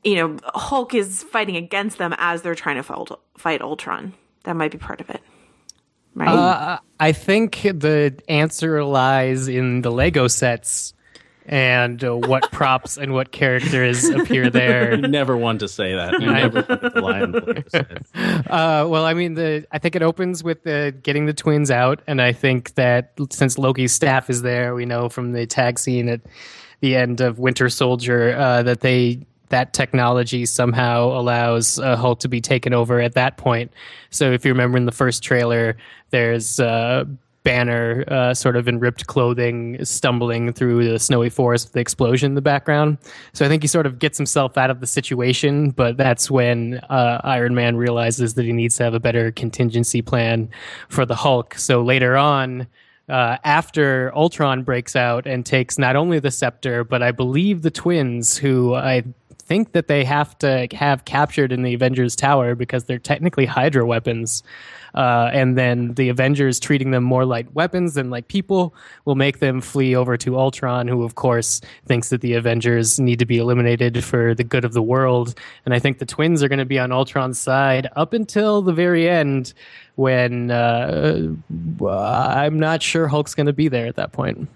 [0.03, 4.13] you know Hulk is fighting against them as they're trying to fight, Ultron.
[4.43, 5.21] That might be part of it.
[6.15, 6.29] Right.
[6.29, 10.93] Uh, I think the answer lies in the Lego sets
[11.45, 14.95] and uh, what props and what characters appear there.
[14.95, 16.13] You never want to say that.
[16.13, 20.01] You never want to lie on the Uh, well, I mean, the I think it
[20.01, 24.41] opens with the getting the twins out, and I think that since Loki's staff is
[24.41, 26.21] there, we know from the tag scene at
[26.79, 32.27] the end of Winter Soldier uh, that they that technology somehow allows uh, Hulk to
[32.27, 33.71] be taken over at that point.
[34.09, 35.77] So if you remember in the first trailer,
[36.09, 37.05] there's uh,
[37.43, 42.31] Banner uh, sort of in ripped clothing stumbling through the snowy forest with the explosion
[42.31, 42.97] in the background.
[43.33, 46.75] So I think he sort of gets himself out of the situation, but that's when
[46.89, 50.49] uh, Iron Man realizes that he needs to have a better contingency plan
[50.89, 51.55] for the Hulk.
[51.55, 52.67] So later on,
[53.09, 57.71] uh, after Ultron breaks out and takes not only the scepter, but I believe the
[57.71, 59.03] twins, who I
[59.45, 63.85] think that they have to have captured in the Avengers Tower because they're technically Hydra
[63.85, 64.43] weapons.
[64.95, 68.75] Uh, and then the Avengers treating them more like weapons than like people
[69.05, 73.17] will make them flee over to Ultron, who of course thinks that the Avengers need
[73.19, 75.33] to be eliminated for the good of the world.
[75.65, 78.73] And I think the twins are going to be on Ultron's side up until the
[78.73, 79.53] very end,
[79.95, 81.29] when uh,
[81.87, 84.47] I'm not sure Hulk's going to be there at that point.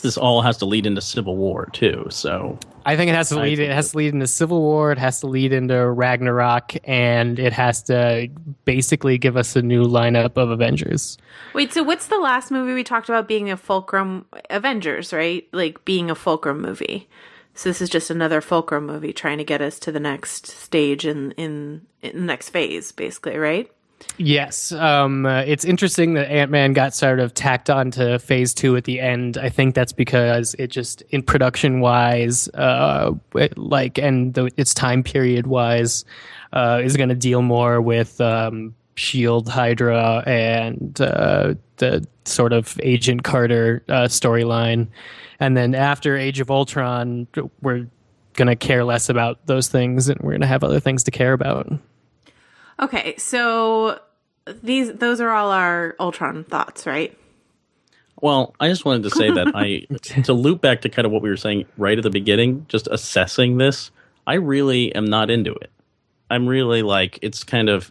[0.00, 2.06] This all has to lead into Civil War too.
[2.10, 3.58] So I think it has to lead.
[3.58, 4.90] It has to lead into Civil War.
[4.90, 8.28] It has to lead into Ragnarok, and it has to
[8.64, 11.18] basically give us a new lineup of Avengers.
[11.54, 15.46] Wait, so what's the last movie we talked about being a fulcrum Avengers, right?
[15.52, 17.08] Like being a fulcrum movie.
[17.54, 21.06] So this is just another fulcrum movie trying to get us to the next stage
[21.06, 23.70] in in, in the next phase, basically, right?
[24.18, 28.52] Yes, um, uh, it's interesting that Ant Man got sort of tacked on to Phase
[28.54, 29.38] Two at the end.
[29.38, 34.74] I think that's because it just, in production wise, uh, it- like, and the, its
[34.74, 36.04] time period wise,
[36.52, 42.78] uh, is going to deal more with um, Shield, Hydra, and uh, the sort of
[42.82, 44.88] Agent Carter uh, storyline.
[45.40, 47.26] And then after Age of Ultron,
[47.62, 47.88] we're
[48.34, 51.10] going to care less about those things, and we're going to have other things to
[51.10, 51.72] care about.
[52.80, 54.00] Okay, so
[54.62, 57.16] these those are all our Ultron thoughts, right?
[58.20, 59.86] Well, I just wanted to say that I
[60.22, 62.86] to loop back to kind of what we were saying right at the beginning, just
[62.90, 63.90] assessing this,
[64.26, 65.70] I really am not into it.
[66.30, 67.90] I'm really like it's kind of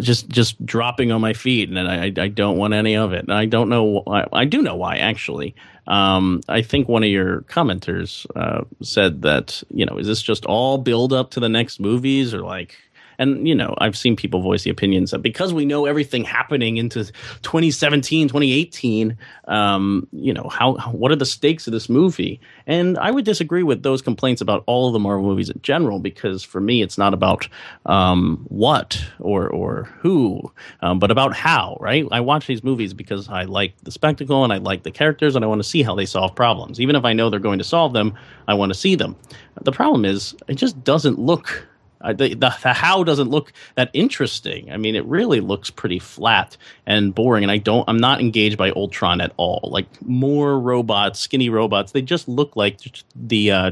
[0.00, 3.20] just just dropping on my feet, and I I don't want any of it.
[3.20, 4.02] And I don't know.
[4.04, 5.54] Why, I do know why actually.
[5.86, 10.46] Um, I think one of your commenters uh, said that you know is this just
[10.46, 12.76] all build up to the next movies or like
[13.20, 16.78] and you know i've seen people voice the opinions that because we know everything happening
[16.78, 17.04] into
[17.42, 22.40] 2017 2018 um, you know how, what are the stakes of this movie?
[22.66, 25.98] And i would disagree with those complaints about all of the marvel movies in general
[25.98, 27.46] because for me it's not about
[27.86, 32.06] um, what or or who um, but about how right?
[32.10, 35.44] I watch these movies because i like the spectacle and i like the characters and
[35.44, 36.80] i want to see how they solve problems.
[36.80, 38.14] Even if i know they're going to solve them
[38.48, 39.16] i want to see them.
[39.62, 41.68] The problem is it just doesn't look
[42.00, 44.70] uh, the, the, the how doesn't look that interesting.
[44.72, 47.44] I mean, it really looks pretty flat and boring.
[47.44, 49.68] And I don't, I'm not engaged by Ultron at all.
[49.70, 51.92] Like more robots, skinny robots.
[51.92, 52.78] They just look like
[53.14, 53.70] the uh,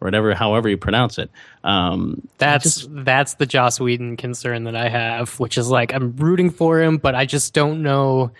[0.00, 1.30] or whatever, however you pronounce it.
[1.62, 6.50] Um, That's that's the Joss Whedon concern that I have, which is like I'm rooting
[6.50, 8.30] for him, but I just don't know.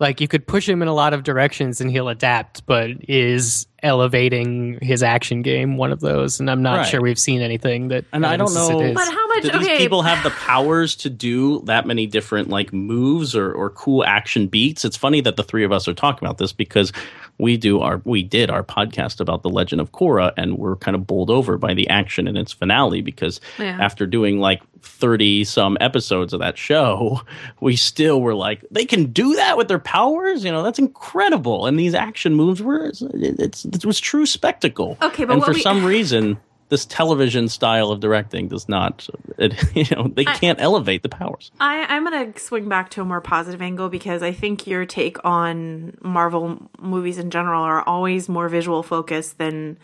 [0.00, 3.66] Like you could push him in a lot of directions and he'll adapt, but is
[3.82, 6.38] elevating his action game one of those?
[6.38, 6.86] And I'm not Right.
[6.86, 8.04] sure we've seen anything that.
[8.12, 8.94] And I don't evidences it know- is.
[8.94, 9.42] But how much?
[9.42, 13.52] do these okay, people have the powers to do that many different like moves or,
[13.52, 16.52] or cool action beats it's funny that the three of us are talking about this
[16.52, 16.92] because
[17.38, 20.94] we do our we did our podcast about the legend of korra and we're kind
[20.94, 23.78] of bowled over by the action in its finale because Yeah.
[23.80, 27.20] after doing like 30 some episodes of that show
[27.60, 30.44] we still were like they can do that with their powers?
[30.44, 31.66] You know that's incredible.
[31.66, 34.96] And these action moves were it's, it's it was true spectacle.
[35.02, 36.38] Okay, but and for we- some reason
[36.68, 39.08] this television style of directing does not.
[39.38, 41.50] It, you know, they can't elevate the powers.
[41.60, 44.84] I, I'm going to swing back to a more positive angle because I think your
[44.86, 49.78] take on Marvel movies in general are always more visual focused than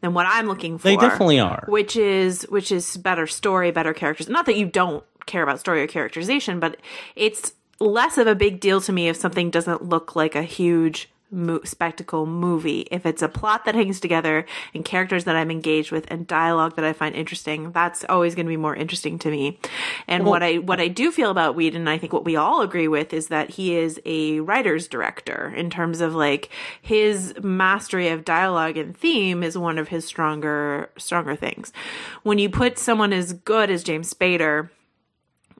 [0.00, 0.84] than what I'm looking for.
[0.84, 1.64] They definitely are.
[1.68, 4.28] Which is which is better story, better characters.
[4.28, 6.78] Not that you don't care about story or characterization, but
[7.16, 11.10] it's less of a big deal to me if something doesn't look like a huge
[11.30, 12.86] mo- spectacle movie.
[12.90, 16.76] If it's a plot that hangs together and characters that I'm engaged with and dialogue
[16.76, 19.58] that I find interesting, that's always going to be more interesting to me.
[20.06, 22.62] And what I what I do feel about Whedon, and I think what we all
[22.62, 28.08] agree with, is that he is a writer's director in terms of like his mastery
[28.08, 31.72] of dialogue and theme is one of his stronger stronger things.
[32.22, 34.70] When you put someone as good as James Spader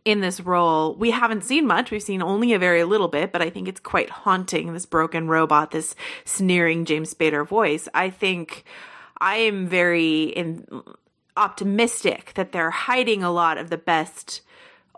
[0.04, 0.94] in this role.
[0.94, 1.90] We haven't seen much.
[1.90, 5.28] We've seen only a very little bit, but I think it's quite haunting this broken
[5.28, 7.88] robot, this sneering James Spader voice.
[7.94, 8.64] I think
[9.20, 10.66] I am very in,
[11.36, 14.42] optimistic that they're hiding a lot of the best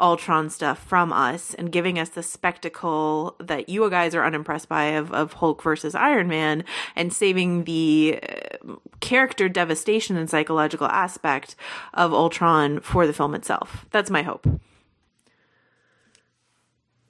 [0.00, 4.84] Ultron stuff from us and giving us the spectacle that you guys are unimpressed by
[4.84, 6.64] of, of Hulk versus Iron Man
[6.96, 11.56] and saving the uh, character devastation and psychological aspect
[11.92, 13.84] of Ultron for the film itself.
[13.90, 14.46] That's my hope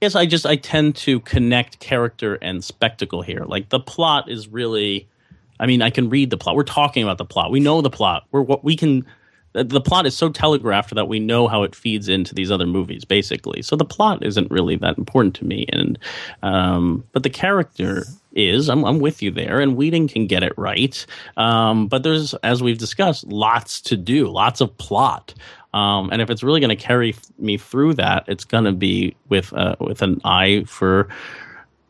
[0.03, 3.45] guess I just I tend to connect character and spectacle here.
[3.47, 5.09] Like the plot is really,
[5.61, 6.57] I mean, I can read the plot.
[6.57, 7.53] We're talking about the plot.
[7.53, 8.27] We know the plot.
[8.33, 9.07] We're what we can.
[9.53, 13.05] The plot is so telegraphed that we know how it feeds into these other movies,
[13.05, 13.63] basically.
[13.63, 15.99] So the plot isn't really that important to me, and
[16.43, 18.69] um, but the character is.
[18.69, 21.05] I'm, I'm with you there, and Whedon can get it right.
[21.37, 25.35] Um, but there's, as we've discussed, lots to do, lots of plot.
[25.75, 29.17] Um, and if it's really going to carry me through that, it's going to be
[29.29, 31.09] with uh, with an eye for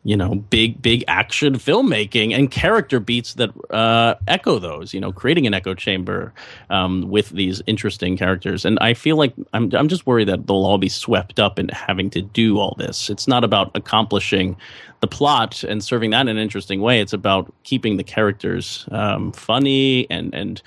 [0.05, 4.95] you know big big action filmmaking and character beats that uh, echo those.
[4.95, 6.33] You know, creating an echo chamber
[6.71, 8.64] um, with these interesting characters.
[8.64, 11.68] And I feel like I'm I'm just worried that they'll all be swept up in
[11.71, 13.11] having to do all this.
[13.11, 14.57] It's not about accomplishing
[15.01, 17.01] the plot and serving that in an interesting way.
[17.01, 20.62] It's about keeping the characters um, funny and and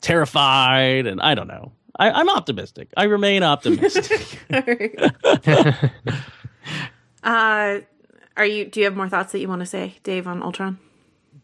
[0.00, 1.72] terrified and I don't know.
[2.00, 2.88] I, am optimistic.
[2.96, 4.40] I remain optimistic.
[7.22, 7.80] uh,
[8.36, 8.64] are you?
[8.64, 10.78] Do you have more thoughts that you want to say, Dave, on Ultron?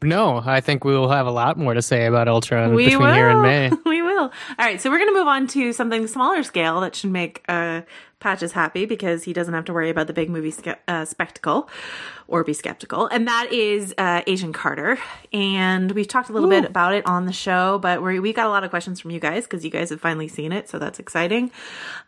[0.02, 3.06] No, I think we will have a lot more to say about Ultron we between
[3.06, 3.14] will.
[3.14, 3.70] here and May.
[3.84, 7.10] we All right, so we're going to move on to something smaller scale that should
[7.10, 7.82] make uh,
[8.18, 10.54] Patches happy because he doesn't have to worry about the big movie
[10.88, 11.68] uh, spectacle
[12.28, 13.06] or be skeptical.
[13.06, 14.98] And that is uh, Agent Carter.
[15.34, 16.60] And we've talked a little Ooh.
[16.62, 19.10] bit about it on the show, but we we got a lot of questions from
[19.10, 20.68] you guys because you guys have finally seen it.
[20.70, 21.50] So that's exciting.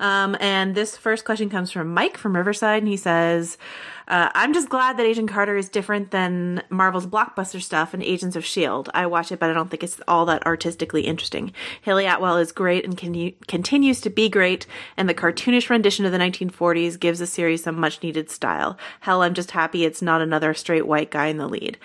[0.01, 2.83] Um, and this first question comes from Mike from Riverside.
[2.83, 3.59] And he says,
[4.09, 8.37] uh, I'm just glad that Agent Carter is different than Marvel's blockbuster stuff and Agents
[8.37, 8.91] of S.H.I.E.L.D.
[8.95, 11.53] I watch it, but I don't think it's all that artistically interesting.
[11.83, 14.67] Hayley Atwell is great and con- continues to be great,
[14.97, 18.79] and the cartoonish rendition of the 1940s gives the series some much needed style.
[19.01, 21.77] Hell, I'm just happy it's not another straight white guy in the lead.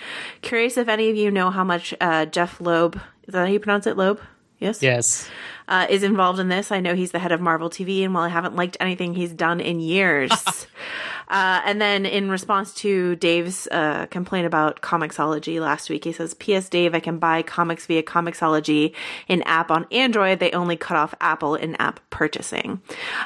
[0.42, 3.60] Curious if any of you know how much uh, Jeph Loeb, is that how you
[3.60, 4.20] pronounce it, Loeb?
[4.64, 4.82] Yes?
[4.82, 5.30] Yes.
[5.68, 6.72] Uh, is involved in this.
[6.72, 9.34] I know he's the head of Marvel TV, and while I haven't liked anything he's
[9.34, 10.32] done in years,
[11.30, 16.34] uh, and then in response to Dave's uh, complaint about Comixology last week, he says,
[16.34, 16.70] "P.S.
[16.70, 18.94] Dave, I can buy comics via Comixology
[19.28, 20.40] in app on Android.
[20.40, 22.82] They only cut off Apple in app purchasing."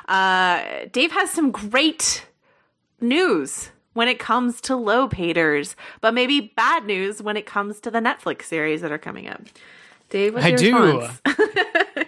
[0.08, 2.28] Uh, Dave has some great
[3.00, 7.90] news when it comes to low haters, but maybe bad news when it comes to
[7.90, 9.42] the Netflix series that are coming up.
[10.10, 10.98] Dave, what's I your do.
[11.00, 11.22] response?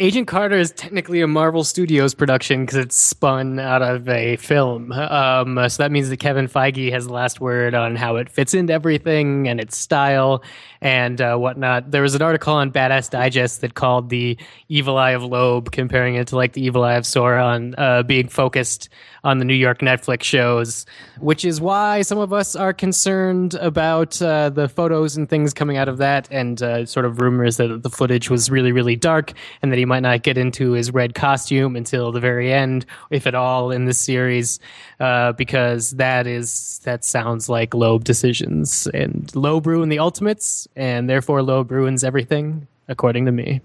[0.00, 4.92] Agent Carter is technically a Marvel Studios production because it's spun out of a film.
[4.92, 8.54] Um, so that means that Kevin Feige has the last word on how it fits
[8.54, 10.42] into everything and its style
[10.80, 11.90] and uh, whatnot.
[11.90, 14.38] There was an article on Badass Digest that called the
[14.70, 18.26] Evil Eye of Loeb, comparing it to like the Evil Eye of Sauron, uh, being
[18.26, 18.88] focused
[19.22, 20.86] on the New York Netflix shows,
[21.18, 25.76] which is why some of us are concerned about uh, the photos and things coming
[25.76, 29.34] out of that, and uh, sort of rumors that the footage was really, really dark,
[29.60, 33.26] and that he might not get into his red costume until the very end, if
[33.26, 34.58] at all, in this series,
[35.00, 41.10] uh, because that is that sounds like Loeb decisions, and Loeb ruined the Ultimates, and
[41.10, 43.60] therefore Loeb ruins everything, according to me.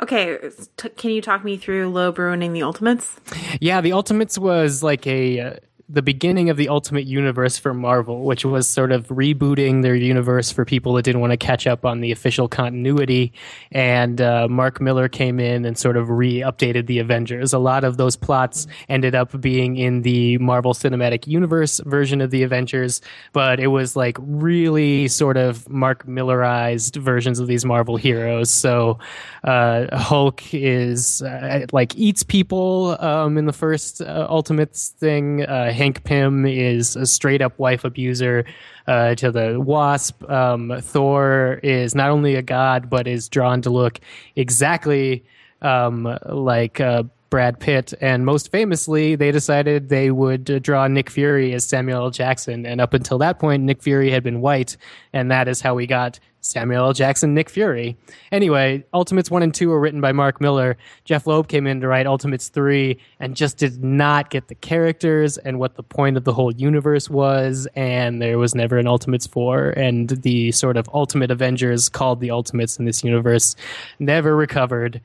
[0.00, 0.38] Okay,
[0.76, 3.16] t- can you talk me through Loeb ruining the Ultimates?
[3.60, 5.58] Yeah, the Ultimates was like a.
[5.90, 10.52] The beginning of the Ultimate Universe for Marvel, which was sort of rebooting their universe
[10.52, 13.32] for people that didn't want to catch up on the official continuity.
[13.72, 17.54] And uh, Mark Millar came in and sort of re updated the Avengers.
[17.54, 22.30] A lot of those plots ended up being in the Marvel Cinematic Universe version of
[22.30, 23.00] the Avengers,
[23.32, 28.50] but it was like really sort of Mark Millarized versions of these Marvel heroes.
[28.50, 28.98] So
[29.42, 35.46] uh, Hulk is uh, like eats people um, in the first uh, Ultimates thing.
[35.46, 38.44] Uh, Hank Pym is a straight up wife abuser
[38.88, 40.28] uh, to the Wasp.
[40.28, 44.00] Um, Thor is not only a god, but is drawn to look
[44.34, 45.24] exactly
[45.62, 47.94] um, like uh, Brad Pitt.
[48.00, 52.10] And most famously, they decided they would draw Nick Fury as Samuel L.
[52.10, 52.66] Jackson.
[52.66, 54.76] And up until that point, Nick Fury had been white.
[55.12, 56.92] And that is how we got Samuel L.
[56.92, 57.96] Jackson, Nick Fury.
[58.32, 60.76] Anyway, Ultimates 1 and 2 were written by Mark Millar.
[61.04, 65.36] Jeph Loeb came in to write Ultimates 3 and just did not get the characters
[65.38, 67.66] and what the point of the whole universe was.
[67.74, 69.70] And there was never an Ultimates 4.
[69.70, 73.56] And the sort of Ultimate Avengers called the Ultimates in this universe
[73.98, 75.00] never recovered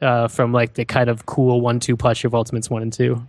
[0.00, 3.26] uh, from like the kind of cool 1 2 push of Ultimates 1 and 2.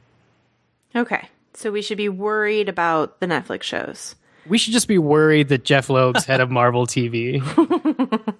[0.96, 1.28] Okay.
[1.54, 4.16] So we should be worried about the Netflix shows.
[4.48, 7.42] We should just be worried that Jeph Loeb's head of Marvel TV.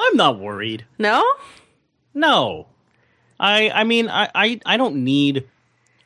[0.00, 0.84] I'm not worried.
[0.98, 1.24] No?
[2.14, 2.66] No.
[3.38, 5.46] I I mean I, I I don't need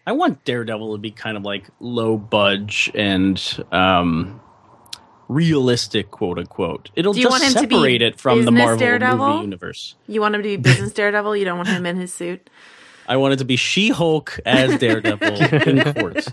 [0.07, 3.41] I want Daredevil to be kind of like low budge and
[3.73, 4.41] um
[5.29, 6.91] realistic quote unquote.
[6.97, 9.29] It'll Do you just want him to be separate it from the business Marvel Daredevil?
[9.29, 9.95] movie universe.
[10.09, 11.37] You want him to be business daredevil?
[11.37, 12.51] You don't want him in his suit?
[13.09, 16.29] I want it to be She-Hulk as Daredevil in court.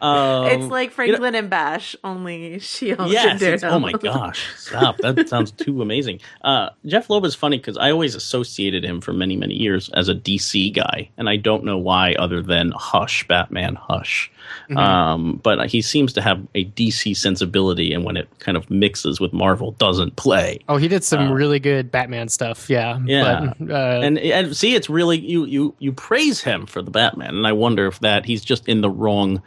[0.00, 3.40] Um, it's like Franklin and Bash, only She-Hulk and Yes.
[3.40, 3.76] Daredevil.
[3.76, 4.48] oh my gosh.
[4.56, 4.98] Stop.
[4.98, 6.20] That sounds too amazing.
[6.42, 10.08] Uh, Jeph Loeb is funny because I always associated him for many, many years as
[10.08, 11.10] a DC guy.
[11.16, 14.30] And I don't know why other than Hush, Batman Hush.
[14.68, 14.76] Mm-hmm.
[14.78, 17.92] Um, but he seems to have a DC sensibility.
[17.92, 20.60] And when it kind of mixes with Marvel, doesn't play.
[20.68, 22.68] Oh, he did some really good Batman stuff.
[22.70, 22.98] Yeah.
[23.04, 23.52] Yeah.
[23.60, 27.36] But, uh, and and see, it's really you you you praise him for the Batman,
[27.36, 29.42] and I wonder if that he's just in the wrong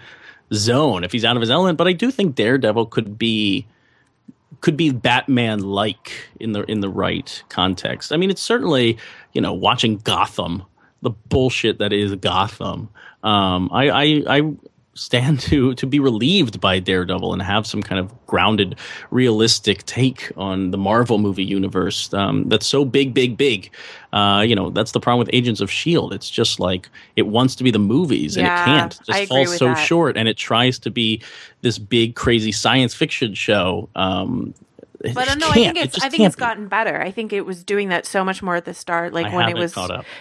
[0.52, 1.78] zone, if he's out of his element.
[1.78, 3.66] But I do think Daredevil could be
[4.62, 8.12] could be Batman like in the in the right context.
[8.12, 8.98] I mean, it's certainly
[9.34, 10.64] you know watching Gotham,
[11.02, 12.90] the bullshit that is Gotham.
[13.24, 14.54] Um, I, I I
[14.96, 18.78] stand to to be relieved by Daredevil and have some kind of grounded,
[19.12, 23.72] realistic take on the Marvel movie universe um, that's so big, big, big.
[24.12, 26.14] Uh, you know, that's the problem with Agents of Shield.
[26.14, 28.94] It's just like it wants to be the movies and Yeah, it can't.
[28.94, 29.76] It just falls so that.
[29.76, 31.22] short, and it tries to be
[31.62, 33.90] this big, crazy science fiction show.
[33.96, 34.54] Um,
[35.04, 36.40] it But uh, no, I think it's just I think it's be.
[36.40, 37.02] gotten better.
[37.02, 39.50] I think it was doing that so much more at the start, like I when
[39.50, 39.76] it was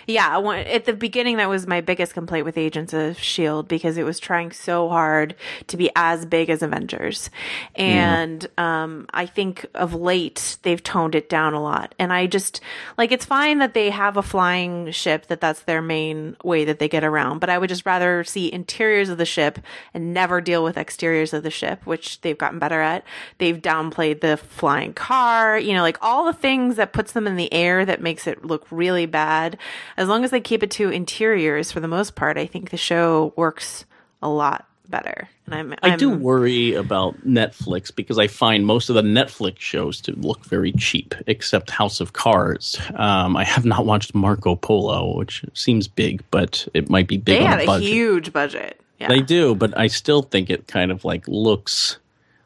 [0.06, 0.38] yeah.
[0.38, 4.04] When, at the beginning, that was my biggest complaint with Agents of Shield because it
[4.04, 5.34] was trying so hard
[5.68, 7.30] to be as big as Avengers,
[7.76, 11.94] and um, I think of late they've toned it down a lot.
[11.98, 12.60] And I just
[12.98, 16.78] like it's fine that they have a flying ship that that's their main way that
[16.80, 19.58] they get around, but I would just rather see interiors of the ship
[19.94, 23.04] and never deal with exteriors of the ship, which they've gotten better at.
[23.38, 27.36] They've downplayed the flying car, you know, like all the things that puts them in
[27.36, 29.58] the air that makes it look really bad.
[29.96, 32.76] As long as they keep it to interiors for the most part, I think the
[32.76, 33.84] show works
[34.22, 35.28] a lot better.
[35.46, 39.58] And I'm, I I'm do worry about Netflix because I find most of the Netflix
[39.58, 42.80] shows to look very cheap, except House of Cards.
[42.94, 47.38] Um, I have not watched Marco Polo, which seems big, but it might be big
[47.38, 47.88] they on had a a budget.
[47.88, 48.80] huge budget.
[49.00, 49.08] Yeah.
[49.08, 51.98] They do, but I still think it kind of like looks.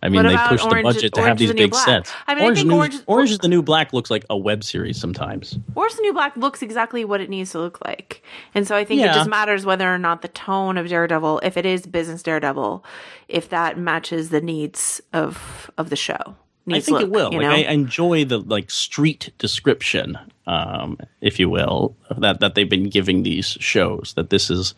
[0.03, 1.85] I mean, they about push the budget to have Orange these the big Black?
[1.85, 2.13] sets.
[2.27, 4.37] I mean, I Orange, think New, Orange- Orange is the New Black looks like a
[4.37, 5.59] web series sometimes.
[5.75, 8.23] Orange is the New Black looks exactly what it needs to look like.
[8.55, 11.57] And so I think it just matters whether or not the tone of Daredevil, if
[11.57, 12.85] it is business Daredevil,
[13.29, 16.37] if that matches the needs of of the show.
[16.69, 17.33] I think look, it will.
[17.33, 17.67] You Like?
[17.67, 20.19] I enjoy the like street description,
[20.49, 24.15] um, if you will, that that they've been giving these shows.
[24.17, 24.75] That this is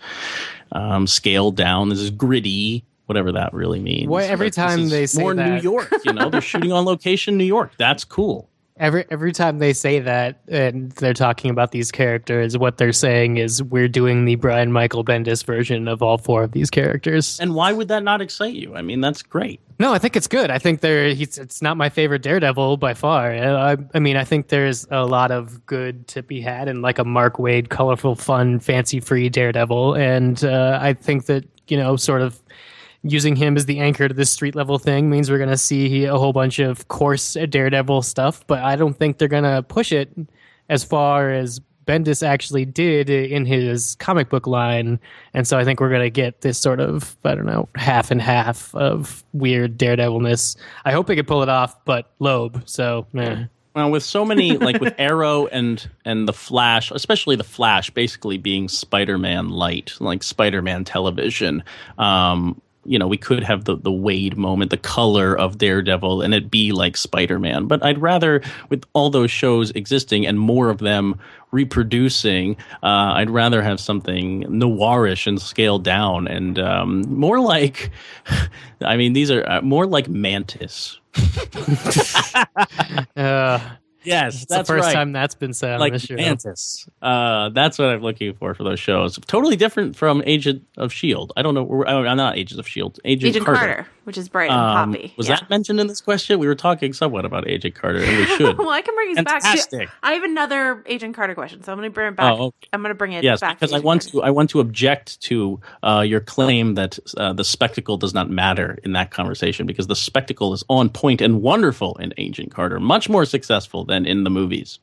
[0.73, 1.89] um, scaled down.
[1.89, 2.85] This is gritty.
[3.09, 4.09] Whatever that really means.
[4.09, 7.37] Well, every That time they say more New York, you know, they're shooting on location,
[7.37, 7.73] New York.
[7.77, 8.49] That's cool.
[8.79, 13.39] every every time they say that and they're talking about these characters, what they're saying
[13.39, 17.41] is we're doing the Brian Michael Bendis version of all four of these characters.
[17.41, 18.77] And why would that not excite you?
[18.77, 19.61] I mean, that's great.
[19.81, 20.51] No, I think it's good.
[20.51, 21.15] I think there.
[21.15, 21.39] He's.
[21.39, 23.33] It's not my favorite Daredevil by far.
[23.33, 26.99] I, I mean, I think there's a lot of good to be had in like
[26.99, 32.23] a Mark Waid, colorful, fun, fancy-free Daredevil, and uh, I think that you know, sort
[32.23, 32.41] of
[33.03, 36.05] using him as the anchor to this street level thing means we're going to see
[36.05, 38.47] a whole bunch of coarse Daredevil stuff.
[38.47, 40.11] But I don't think they're going to push it
[40.69, 45.01] as far as Bendis actually did in his comic book line,
[45.33, 48.21] and so I think we're gonna get this sort of I don't know half and
[48.21, 50.55] half of weird Daredevilness.
[50.85, 52.63] I hope they could pull it off, but Loeb.
[52.69, 53.45] So eh.
[53.75, 58.37] Well, with so many like with Arrow and and the Flash, especially the Flash, basically
[58.37, 61.65] being Spider-Man light, like Spider-Man television.
[61.97, 66.35] Um, you know, we could have the the Waid moment, the color of Daredevil, and
[66.35, 67.67] it be like Spider-Man.
[67.67, 71.19] But I'd rather, with all those shows existing and more of them
[71.51, 77.91] reproducing, uh, I'd rather have something noirish and scaled down and um, more like.
[78.81, 81.01] I mean, these are uh, more like Mantis.
[83.17, 83.61] uh,
[84.05, 84.95] Yes, it's that's the first right.
[84.95, 86.15] time that's been said on like this show.
[86.15, 86.89] Mantis.
[87.03, 89.19] Uh, that's what I'm looking for for those shows.
[89.27, 91.33] Totally different from Agent of Shield.
[91.37, 91.85] I don't know.
[91.85, 93.01] I'm not Agents of Shield.
[93.05, 93.87] Agent, Agent Carter.
[94.05, 95.13] which is bright and Um, poppy.
[95.17, 95.37] was yeah.
[95.37, 96.39] that mentioned in this question?
[96.39, 98.57] We were talking somewhat about Agent Carter, and we should.
[98.59, 99.43] well, I can bring us back.
[99.43, 99.89] To, Fantastic.
[100.03, 102.33] I have another Agent Carter question, so I'm going to bring it back.
[102.39, 102.69] Oh, okay.
[102.73, 103.59] I'm going to bring it yes, back.
[103.59, 104.23] because I want to.
[104.23, 108.79] I want to object to uh, your claim that uh, the spectacle does not matter
[108.85, 113.09] in that conversation, because the spectacle is on point and wonderful in Agent Carter, much
[113.09, 114.79] more successful than in the movies.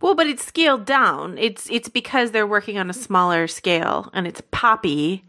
[0.00, 1.38] Well, but it's scaled down.
[1.38, 5.24] It's it's because they're working on a smaller scale, and it's poppy.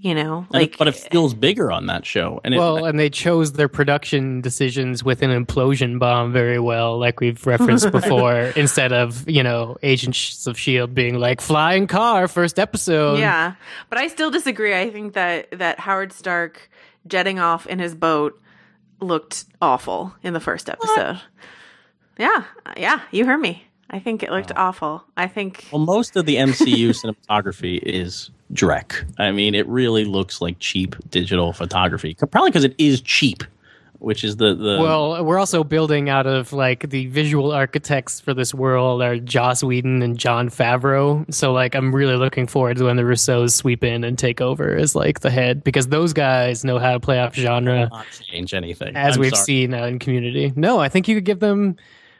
[0.00, 2.98] You know, like it, but it feels bigger on that show, and it, Well, and
[2.98, 8.52] they chose their production decisions with an implosion bomb very well, like we've referenced before,
[8.56, 10.92] instead of, you know, Agents of S.H.I.E.L.D.
[10.92, 13.20] Being like, flying car, first episode.
[13.20, 13.54] Yeah,
[13.90, 14.74] but I still disagree.
[14.74, 16.68] I think that that Howard Stark
[17.06, 18.42] jetting off in his boat
[19.00, 21.20] looked awful in the first episode.
[22.18, 22.44] Yeah,
[22.76, 23.64] yeah, you heard me.
[23.90, 25.04] I think it looked awful.
[25.16, 26.90] I think Well, most of the MCU
[27.28, 29.04] cinematography is Drek.
[29.18, 32.14] I mean, it really looks like cheap digital photography.
[32.14, 33.44] Probably because it is cheap,
[33.98, 34.78] which is the the.
[34.80, 39.62] Well, we're also building out of like the visual architects for this world are Joss
[39.62, 41.30] Whedon and Jon Favreau.
[41.32, 44.74] So like I'm really looking forward to when the Russos sweep in and take over
[44.74, 48.54] as like the head because those guys know how to play off genre not change
[48.54, 48.96] anything.
[48.96, 49.44] as I'm we've sorry.
[49.44, 50.50] seen uh, in Community.
[50.56, 51.76] No, I think you could give them.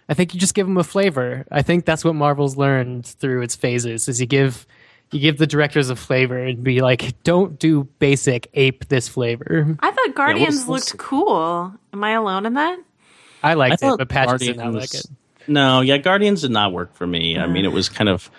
[0.08, 1.46] I think you just give them a flavor.
[1.50, 4.08] I think that's what Marvel's learned through its phases.
[4.08, 4.66] Is you give
[5.12, 9.76] you give the directors a flavor and be like, don't do basic ape this flavor.
[9.80, 11.72] I thought Guardians we'll looked cool.
[11.92, 12.78] Am I alone in that?
[13.42, 15.06] I I liked it, but Patrick did not like it.
[15.48, 17.36] No, yeah, Guardians did not work for me.
[17.36, 17.74] I mean, it mm.
[17.74, 18.30] was kind of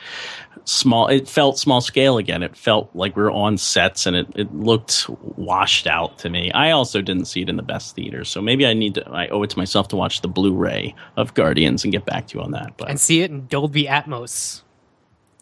[0.65, 1.07] small.
[1.07, 2.43] It felt small scale again.
[2.43, 6.51] It felt like we were on sets, and it, it looked washed out to me.
[6.51, 9.09] I also didn't see it in the best theaters, so maybe I need to.
[9.09, 12.37] I owe it to myself to watch the Blu-ray of Guardians and get back to
[12.37, 12.73] you on that.
[12.77, 14.61] But and see it in Dolby Atmos.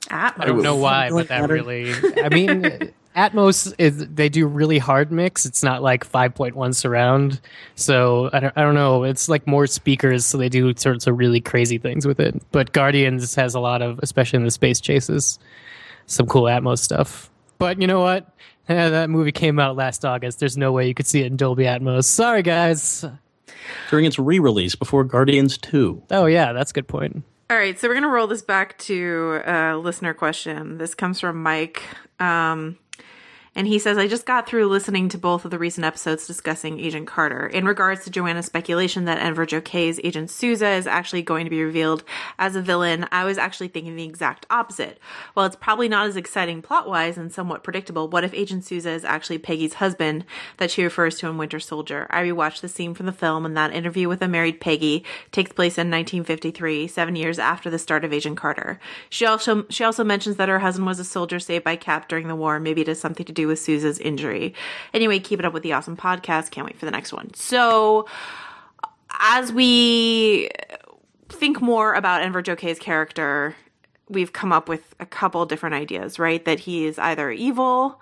[0.08, 0.34] Atmos.
[0.38, 1.94] I don't know why, but that really.
[2.24, 5.46] I mean, Atmos is they do really hard mix.
[5.46, 7.42] It's not like 5.1 surround,
[7.76, 9.04] so I don't, I don't know.
[9.04, 12.42] It's like more speakers, so they do sorts of really crazy things with it.
[12.52, 15.40] But Guardians has a lot of, especially in the space chases,
[16.06, 17.30] some cool Atmos stuff.
[17.58, 18.28] But you know what?
[18.70, 20.40] Eh, that movie came out last August.
[20.40, 22.06] There's no way you could see it in Dolby Atmos.
[22.06, 23.04] Sorry, guys.
[23.90, 26.02] during its re-release before Guardians Two.
[26.12, 27.24] Oh yeah, that's a good point.
[27.50, 30.78] All right, so we're gonna roll this back to a listener question.
[30.78, 31.84] This comes from Mike.
[32.20, 32.78] Um,
[33.54, 36.80] and he says, I just got through listening to both of the recent episodes discussing
[36.80, 37.48] Agent Carter.
[37.48, 41.62] In regards to Joanna's speculation that Enver Gjokaj's Agent Sousa is actually going to be
[41.62, 42.06] revealed
[42.40, 45.00] as a villain, I was actually thinking the exact opposite.
[45.34, 48.92] While it's probably not as exciting plot wise and somewhat predictable, what if Agent Sousa
[48.92, 50.24] is actually Peggy's husband
[50.56, 52.08] that she refers to in Winter Soldier?
[52.10, 55.52] I rewatched the scene from the film, and that interview with a married Peggy takes
[55.52, 58.80] place in 1953, seven years after the start of Agent Carter.
[59.10, 62.30] She also she also mentions that her husband was a soldier saved by Cap during
[62.30, 62.58] the war.
[62.58, 64.54] Maybe it has something to do with Sousa's injury.
[64.94, 66.52] Anyway, keep it up with the awesome podcast.
[66.52, 67.34] Can't wait for the next one.
[67.34, 68.08] So,
[69.20, 70.50] as we
[71.30, 73.56] think more about Enver Gjokaj's character,
[74.10, 76.44] we've come up with a couple different ideas, right?
[76.46, 78.00] That he is either evil,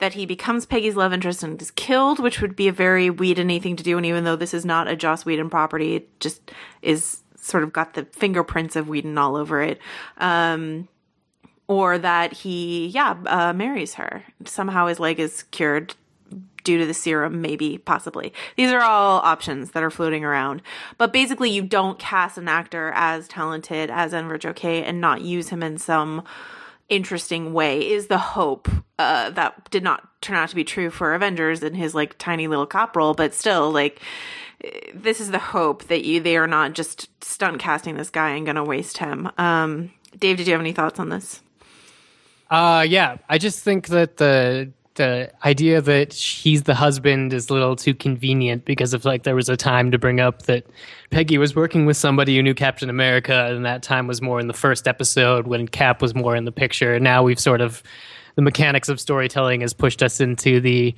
[0.00, 3.48] that he becomes Peggy's love interest and is killed, which would be a very Whedon
[3.60, 3.96] thing to do.
[3.96, 6.50] And even though this is not a Joss Whedon property, it just
[6.82, 9.78] is sort of got the fingerprints of Whedon all over it.
[10.18, 10.88] Um,
[11.66, 14.24] or that he, yeah, uh, marries her.
[14.44, 15.94] Somehow his leg is cured
[16.64, 18.32] due to the serum, maybe, possibly.
[18.56, 20.62] These are all options that are floating around.
[20.98, 25.50] But basically, you don't cast an actor as talented as Enver Gjokaj and not use
[25.50, 26.24] him in some
[26.88, 31.14] interesting way is the hope uh, that did not turn out to be true for
[31.14, 34.00] Avengers in his like tiny little cop role, but still like
[34.94, 38.46] this is the hope that you they are not just stunt casting this guy and
[38.46, 39.30] gonna waste him.
[39.38, 41.40] Um, Dave, did you have any thoughts on this?
[42.50, 47.52] Uh, yeah, I just think that the the idea that he's the husband is a
[47.52, 50.64] little too convenient because of like there was a time to bring up that
[51.10, 54.46] Peggy was working with somebody who knew Captain America, and that time was more in
[54.46, 57.00] the first episode when Cap was more in the picture.
[57.00, 57.82] Now we've sort of
[58.36, 60.94] the mechanics of storytelling has pushed us into the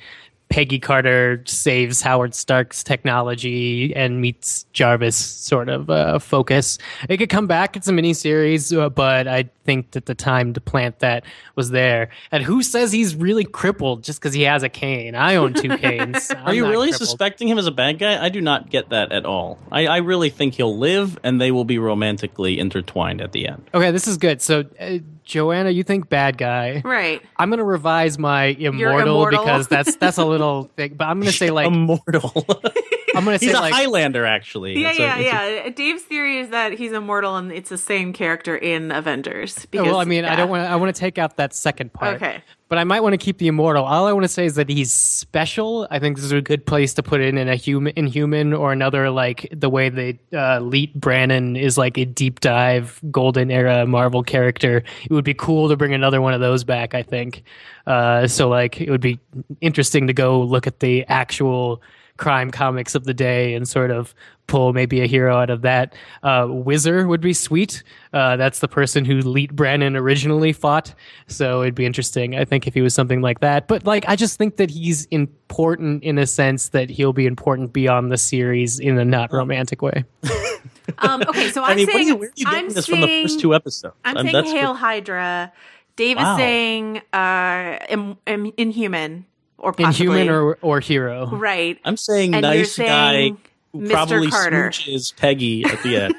[0.49, 6.79] Peggy Carter saves Howard Stark's technology and meets Jarvis sort of uh, focus.
[7.09, 7.77] It could come back.
[7.77, 11.25] It's a miniseries, uh, but I think that the time to plant that
[11.57, 12.11] was there.
[12.31, 15.15] And who says he's really crippled just because he has a cane?
[15.17, 16.31] I own two canes.
[16.31, 17.09] Are you really crippled.
[17.09, 18.25] suspecting him as a bad guy?
[18.25, 19.59] I do not get that at all.
[19.73, 23.69] I, I really think he'll live and they will be romantically intertwined at the end.
[23.75, 24.41] Okay, this is good.
[24.41, 26.81] So, uh, Joanna, you think bad guy?
[26.85, 27.21] Right.
[27.37, 29.41] I'm gonna revise my immortal, immortal.
[29.45, 30.95] because that's that's a little thing.
[30.95, 32.47] But I'm gonna say like Immortal.
[33.17, 34.81] I'm gonna say He's a like Highlander, actually.
[34.81, 35.69] Yeah, It's a- yeah, a- yeah.
[35.71, 39.67] Dave's theory is that he's immortal and it's the same character in Avengers.
[39.71, 40.69] Because, well, I mean, I don't want.
[40.71, 42.17] I want to take out that second part.
[42.17, 42.43] Okay.
[42.69, 43.85] But I might want to keep the immortal.
[43.85, 45.87] All I want to say is that he's special.
[45.89, 48.73] I think this is a good place to put it in a human, inhuman, or
[48.73, 53.87] another like the way they uh, Leet Brannis is like a deep dive golden era
[53.87, 54.83] Marvel character.
[55.05, 56.93] It would be cool to bring another one of those back.
[56.95, 57.45] I think.
[57.87, 59.21] Uh, so like it would be
[59.61, 61.81] interesting to go look at the actual
[62.17, 64.15] crime comics of the day and sort of
[64.47, 65.95] pull maybe a hero out of that.
[66.23, 67.83] Uh, Whizzer would be sweet.
[68.13, 70.95] Uh, that's the person who Leet Brannis originally fought.
[71.27, 73.67] So it'd be interesting, I think, if he was something like that.
[73.67, 77.73] But like, I just think that he's important in a sense that he'll be important
[77.73, 80.05] beyond the series in a not romantic way.
[80.99, 82.69] Um, okay, so I'm I mean, where are saying you, where are you getting I'm
[82.71, 83.97] this saying, from the first two episodes?
[84.05, 85.53] I'm Um, saying that's Hail what- Hydra.
[85.97, 86.33] Dave Wow.
[86.33, 89.27] is saying uh, im- im- Inhuman
[89.59, 91.27] or possibly Inhuman or, or hero.
[91.29, 91.79] right.
[91.85, 93.39] I'm saying And you're nice guy saying
[93.73, 93.91] who Mr.
[93.91, 94.71] probably Carter.
[94.71, 96.15] smooches Peggy at the end.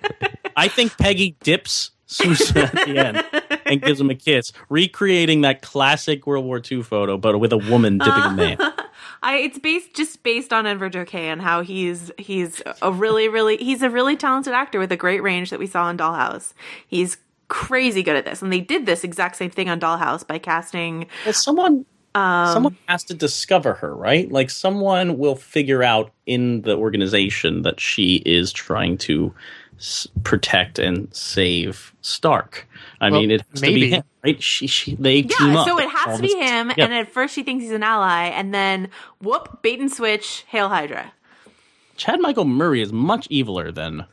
[0.56, 3.24] I think Peggy dips Susan at the end
[3.66, 7.58] and gives him a kiss, recreating that classic World War II photo, but with a
[7.58, 8.56] woman dipping a man.
[9.22, 13.56] I it's based just based on Enver Gjokaj and how he's he's a really really
[13.56, 16.52] he's a really talented actor with a great range that we saw in Dollhouse.
[16.86, 17.16] He's
[17.48, 21.06] crazy good at this, and they did this exact same thing on Dollhouse by casting.
[21.24, 21.86] Well, someone
[22.16, 24.30] Um, someone has to discover her, right?
[24.32, 29.34] Like someone will figure out in the organization that she is trying to
[29.78, 32.68] s- protect and save Stark.
[33.00, 34.42] I Well, mean, it has to be him, right?
[34.42, 35.66] She, she, they team Yeah, up.
[35.66, 38.54] so it has to be him, and at first she thinks he's an ally, and
[38.54, 38.90] then
[39.20, 41.12] whoop, bait and switch, hail Hydra.
[41.96, 44.06] Chad Michael Murray is much eviler than.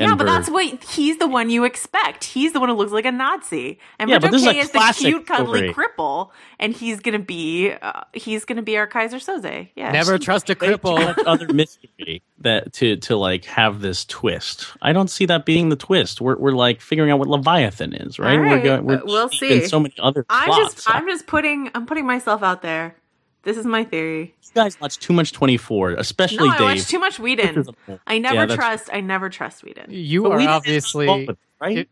[0.00, 2.24] Yeah, but that's what he's the one you expect.
[2.24, 4.56] He's the one who looks like a Nazi, and Yeah, yeah, but this is a
[4.56, 5.74] is the cute, cuddly story.
[5.88, 9.68] cripple, and he's gonna be uh, he's gonna be our Keyser Soze.
[9.76, 11.14] Yeah, Never trust a cripple.
[11.26, 14.66] other mystery that to to like have this twist.
[14.82, 16.20] I don't see that being the twist.
[16.20, 18.32] We're we're like figuring out what Leviathan is, right?
[18.34, 18.84] All we're right, going.
[18.84, 19.66] We're but we'll deep in see.
[19.68, 20.74] so many other I'm plots.
[20.74, 22.96] just I'm just putting I'm putting myself out there.
[23.42, 24.34] This is my theory.
[24.42, 26.66] you guys watch too much Twenty Four, especially No, I Dave.
[26.78, 27.64] watch too much Whedon.
[28.06, 28.90] I never Yeah, trust.
[28.92, 29.86] I never trust Whedon.
[29.88, 31.24] You But are we didn't obviously.
[31.24, 31.78] it, right?
[31.78, 31.86] if-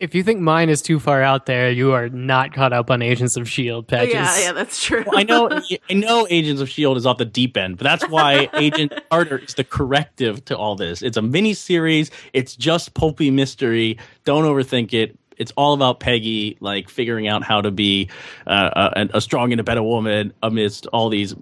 [0.00, 3.00] if you think mine is too far out there, you are not caught up on
[3.00, 4.12] Agents of Shield oh, patches.
[4.12, 5.04] Yeah, yeah, that's true.
[5.14, 5.48] I know,
[5.90, 9.38] I know, Agents of Shield is off the deep end, but that's why Agent Carter
[9.38, 11.00] is the corrective to all this.
[11.00, 12.10] It's a mini series.
[12.32, 13.96] It's just pulpy mystery.
[14.24, 15.16] Don't overthink it.
[15.38, 18.08] It's all about Peggy, like figuring out how to be
[18.46, 21.34] uh, a, a strong and a better woman amidst all these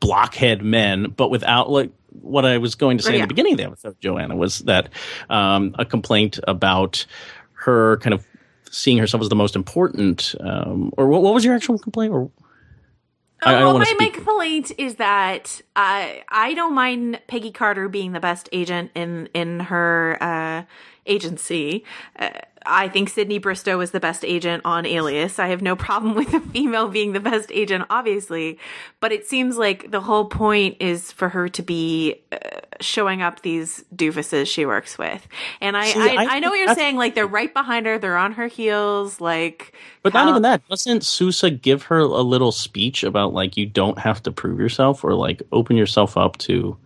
[0.00, 1.90] blockhead men, but without like
[2.22, 3.22] what I was going to say in Yeah.
[3.22, 4.88] the beginning of the episode, Joanna, was that
[5.28, 7.04] um, a complaint about
[7.52, 8.26] her kind of
[8.70, 12.12] seeing herself as the most important, um, or what, what was your actual complaint?
[12.12, 12.30] Or
[13.42, 18.12] I- I well, my, my complaint is that I I don't mind Peggy Carter being
[18.12, 20.62] the best agent in in her uh,
[21.06, 21.84] agency.
[22.18, 22.30] Uh,
[22.66, 25.38] I think Sydney Bristow is the best agent on Alias.
[25.38, 28.58] I have no problem with a female being the best agent, obviously,
[29.00, 32.36] but it seems like the whole point is for her to be uh,
[32.80, 35.26] showing up these doofuses she works with.
[35.60, 36.96] And I See, I, I I, know what you're saying.
[36.96, 37.98] Like they're right behind her.
[37.98, 39.20] They're on her heels.
[39.20, 40.66] Like, But not even that.
[40.68, 45.04] Doesn't Sousa give her a little speech about like you don't have to prove yourself
[45.04, 46.76] or like open yourself up to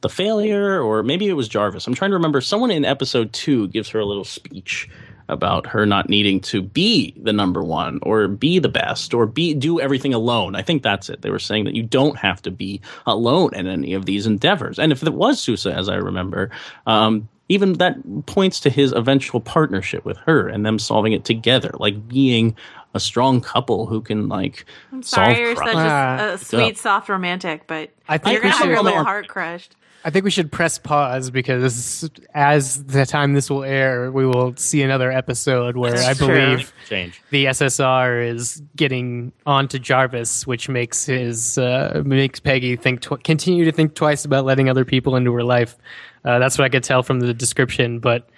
[0.00, 0.80] the failure?
[0.80, 1.86] Or maybe it was Jarvis.
[1.86, 2.40] I'm trying to remember.
[2.40, 4.88] Someone in episode two gives her a little speech
[5.28, 9.54] about her not needing to be the number one or be the best or be
[9.54, 10.54] do everything alone.
[10.56, 11.22] I think that's it.
[11.22, 14.78] They were saying that you don't have to be alone in any of these endeavors.
[14.78, 16.50] And if it was Sousa, as I remember,
[16.86, 17.96] um, even that
[18.26, 22.56] points to his eventual partnership with her and them solving it together, like being
[22.94, 25.86] a strong couple who can like I'm sorry, solve you're such problems.
[26.22, 29.28] a, a sweet, soft romantic, but I think you're gonna have should- your little heart
[29.28, 29.76] crushed.
[30.04, 34.56] I think we should press pause because as the time this will air, we will
[34.56, 36.26] see another episode where That's I true.
[36.26, 37.22] believe change.
[37.30, 43.64] the SSR is getting onto Jarvis, which makes his uh, makes Peggy think tw- continue
[43.64, 45.76] to think twice about letting other people into her life.
[46.24, 47.98] Uh, that's what I could tell from the description.
[48.00, 48.28] But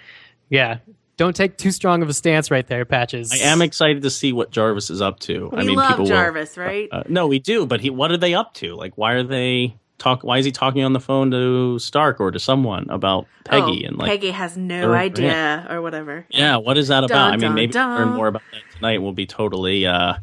[0.49, 0.77] yeah,
[1.17, 3.31] don't take too strong of a stance right there, Patches.
[3.31, 5.49] I am excited to see what Jarvis is up to.
[5.53, 6.89] I We mean, love people will- Jarvis, right?
[6.91, 8.75] Uh, no, we do, but he, what are they up to?
[8.75, 10.23] Like, why are they talk?
[10.23, 13.87] Why is he talking on the phone to Stark or to someone about Peggy oh,
[13.87, 14.09] and like?
[14.09, 16.25] Peggy has no they're- idea or whatever.
[16.29, 17.31] Yeah, what is that about?
[17.31, 18.15] Dun, I mean, dun, maybe we'll learn dun.
[18.15, 19.01] more about that tonight.
[19.01, 20.15] We'll be totally, uh,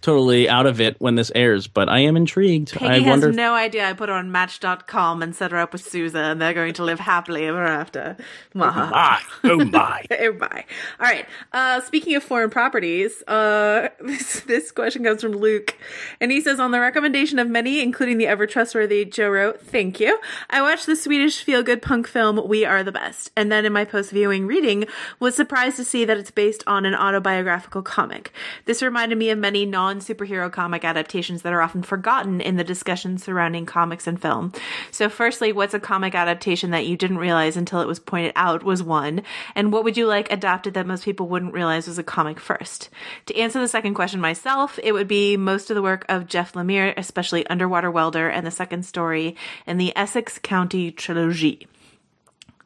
[0.00, 1.66] totally out of it when this airs.
[1.66, 2.72] But I am intrigued.
[2.72, 3.32] Peggy I has wonder.
[3.32, 6.54] no idea I put her on Match.com and set her up with Sousa, and they're
[6.54, 8.16] going to live happily ever after.
[8.54, 8.90] Mwahaha.
[8.90, 10.04] my, oh my!
[10.20, 10.64] Oh my.
[11.00, 11.26] All right.
[11.52, 15.76] Uh, speaking of foreign properties, uh, this, this question comes from Luke.
[16.20, 19.98] And he says, On the recommendation of many, including the ever trustworthy Joe wrote, thank
[19.98, 20.18] you.
[20.50, 23.30] I watched the Swedish feel good punk film We Are the Best.
[23.36, 24.84] And then in my post viewing reading,
[25.18, 28.32] was surprised to see that it's based on an autobiographical comic.
[28.66, 32.64] This reminded me of many non superhero comic adaptations that are often forgotten in the
[32.64, 34.52] discussion surrounding comics and film.
[34.90, 38.62] So, firstly, what's a comic adaptation that you didn't realize until it was pointed out
[38.62, 39.22] was one?
[39.54, 42.90] And what would you like adapted that most people wouldn't realize was a comic first?
[43.26, 46.52] To answer the second question myself, it would be most of the work of Jeff
[46.52, 49.36] Lemire, especially Underwater Welder and the second story
[49.66, 51.66] in the Essex County trilogy.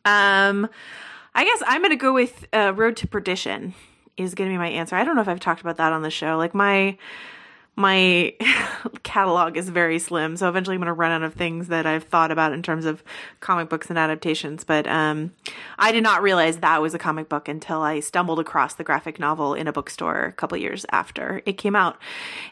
[0.04, 0.68] Um,
[1.34, 3.74] I guess I'm going to go with uh, Road to Perdition
[4.16, 4.96] is going to be my answer.
[4.96, 6.36] I don't know if I've talked about that on the show.
[6.36, 6.96] Like my
[7.76, 8.32] my
[9.02, 12.04] catalog is very slim, so eventually I'm going to run out of things that I've
[12.04, 13.02] thought about in terms of
[13.40, 14.62] comic books and adaptations.
[14.62, 15.32] But um,
[15.76, 19.18] I did not realize that was a comic book until I stumbled across the graphic
[19.18, 21.98] novel in a bookstore a couple years after it came out,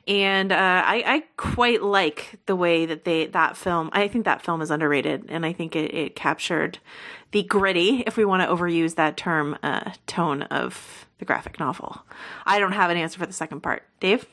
[0.09, 3.91] and uh, I, I quite like the way that they that film.
[3.93, 6.79] I think that film is underrated, and I think it, it captured
[7.33, 12.03] the gritty, if we want to overuse that term, uh, tone of the graphic novel.
[12.45, 13.85] I don't have an answer for the second part.
[14.01, 14.27] Dave?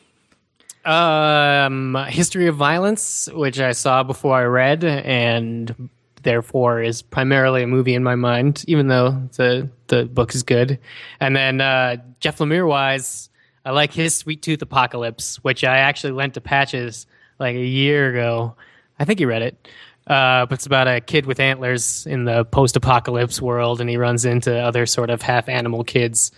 [0.84, 5.90] Um, History of Violence, which I saw before I read, and
[6.24, 10.80] therefore is primarily a movie in my mind, even though the the book is good.
[11.20, 13.30] And then uh, Jeff Lemire wise,
[13.64, 17.06] I like his Sweet Tooth Apocalypse, which I actually lent to Patches
[17.40, 18.56] like a year ago.
[18.98, 19.68] I think he read it.
[20.08, 24.26] Uh, but it's about a kid with antlers in the post-apocalypse world, and he runs
[24.26, 26.32] into other sort of half-animal kids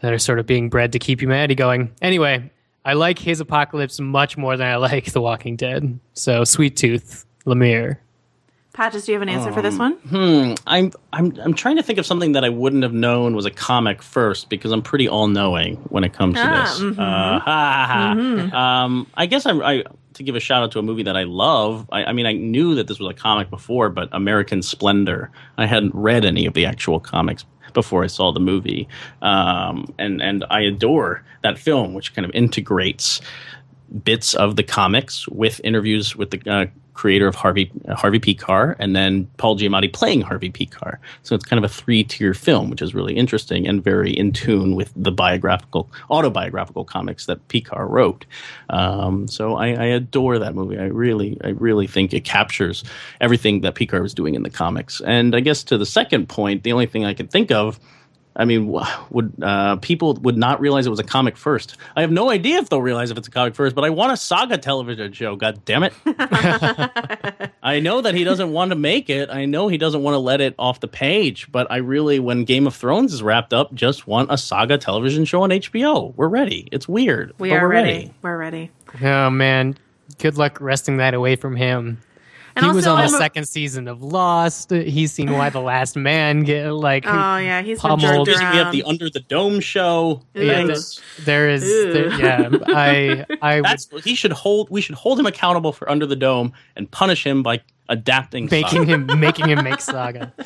[0.00, 1.92] that are sort of being bred to keep humanity going.
[2.02, 2.50] Anyway,
[2.84, 5.98] I like his apocalypse much more than I like The Walking Dead.
[6.14, 7.98] So, Sweet Tooth, Lemire.
[8.74, 9.94] Patches, do you have an answer for this one?
[9.94, 13.44] Hmm, I'm I'm I'm trying to think of something that I wouldn't have known was
[13.44, 16.78] a comic first because I'm pretty all knowing when it comes to Ah, this.
[16.80, 16.92] mhm.
[16.92, 18.14] Uh, ha, ha,
[18.52, 18.84] ha.
[18.84, 19.82] Um, I guess I'm I
[20.14, 21.88] to give a shout out to a movie that I love.
[21.90, 25.32] I, I mean, I knew that this was a comic before, but American Splendor.
[25.56, 28.88] I hadn't read any of the actual comics before I saw the movie,
[29.22, 33.20] um, and and I adore that film, which kind of integrates
[34.04, 36.66] bits of the comics with interviews with the uh,
[36.98, 40.98] creator of Harvey uh, Harvey Pekar, and then Paul Giamatti playing Harvey Pekar.
[41.22, 44.32] So it's kind of a three tier film, which is really interesting and very in
[44.32, 48.26] tune with the biographical autobiographical comics that Pekar wrote.
[48.70, 50.76] Um, so I, I adore that movie.
[50.76, 52.82] I really I really think it captures
[53.20, 55.00] everything that Pekar was doing in the comics.
[55.00, 57.78] And I guess to the second point, the only thing I can think of.
[58.38, 58.72] I mean,
[59.10, 61.76] would uh, people would not realize it was a comic first?
[61.96, 64.12] I have no idea if they'll realize if it's a comic first, but I want
[64.12, 65.34] a Saga television show.
[65.34, 65.92] God damn it!
[67.62, 69.28] I know that he doesn't want to make it.
[69.28, 71.50] I know he doesn't want to let it off the page.
[71.50, 75.24] But I really, when Game of Thrones is wrapped up, just want a Saga television
[75.24, 76.14] show on HBO.
[76.16, 76.68] We're ready.
[76.70, 77.34] It's weird.
[77.38, 78.14] We but are we're ready.
[78.22, 78.70] We're ready.
[79.02, 79.76] Oh, man.
[80.18, 81.98] Good luck wresting that away from him.
[82.58, 84.70] And he was on the I'm a- second season of Lost.
[84.70, 87.04] He's seen Y the Last Man get like.
[87.06, 88.26] Oh yeah, he's been Pummeled.
[88.26, 88.54] jerked We around.
[88.56, 90.22] have the Under the Dome show.
[90.34, 91.00] yeah, Thanks.
[91.24, 91.92] there is, Ew.
[91.92, 92.48] there- yeah.
[92.66, 94.70] I, I would That's he should hold.
[94.70, 98.48] We should hold him accountable for Under the Dome and punish him by adapting.
[98.50, 98.92] making Saga.
[99.12, 100.32] him making him make Saga.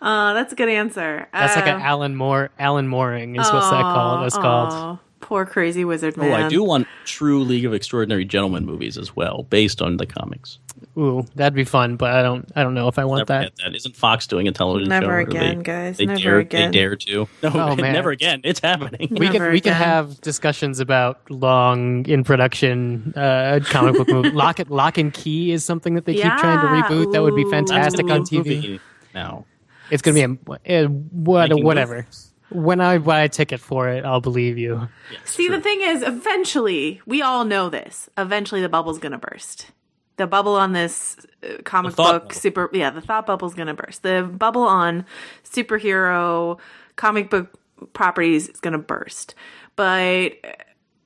[0.00, 1.28] Uh, that's a good answer.
[1.32, 2.50] That's like Uh, an Alan Moore.
[2.58, 4.24] Alan Mooring is what's that called?
[4.24, 4.98] That's called.
[5.22, 6.30] Aw, Poor crazy wizard man.
[6.32, 6.46] Oh.
[6.46, 10.58] I do want true League of Extraordinary Gentlemen movies as well, based on the comics.
[10.98, 12.50] Ooh, that'd be fun, but I don't.
[12.56, 13.52] I don't know if I want Never that.
[13.64, 13.74] that.
[13.74, 15.00] Isn't Fox doing a television show?
[15.00, 15.96] Never or again, they, guys.
[15.96, 16.38] They Never dare.
[16.38, 16.70] again.
[16.72, 17.28] They dare to.
[17.42, 17.92] No, Oh, man.
[17.92, 18.40] never again.
[18.44, 19.08] It's happening.
[19.10, 19.32] We can.
[19.34, 19.82] Never we could again.
[19.82, 24.30] have discussions about long in production uh, comic book movie.
[24.32, 27.12] Lock it, Locke and Key is something that they keep trying to Yeah, reboot.
[27.12, 27.50] That would be ooh.
[27.50, 28.36] That's fantastic on a TV.
[28.56, 28.80] movie
[29.14, 29.46] now.
[29.90, 31.96] It's gonna be a, uh, what Making whatever.
[31.96, 32.31] movies.
[32.52, 34.88] When I buy a ticket for it, I'll believe you.
[35.24, 38.08] See, the thing is, eventually, we all know this.
[38.16, 39.70] Eventually, the bubble's gonna burst.
[40.16, 42.34] The bubble on this uh, comic book bubble.
[42.34, 44.02] super, yeah, the thought bubble's gonna burst.
[44.02, 45.06] The bubble on
[45.44, 46.58] superhero
[46.96, 47.58] comic book
[47.92, 49.34] properties is gonna burst.
[49.74, 50.34] But,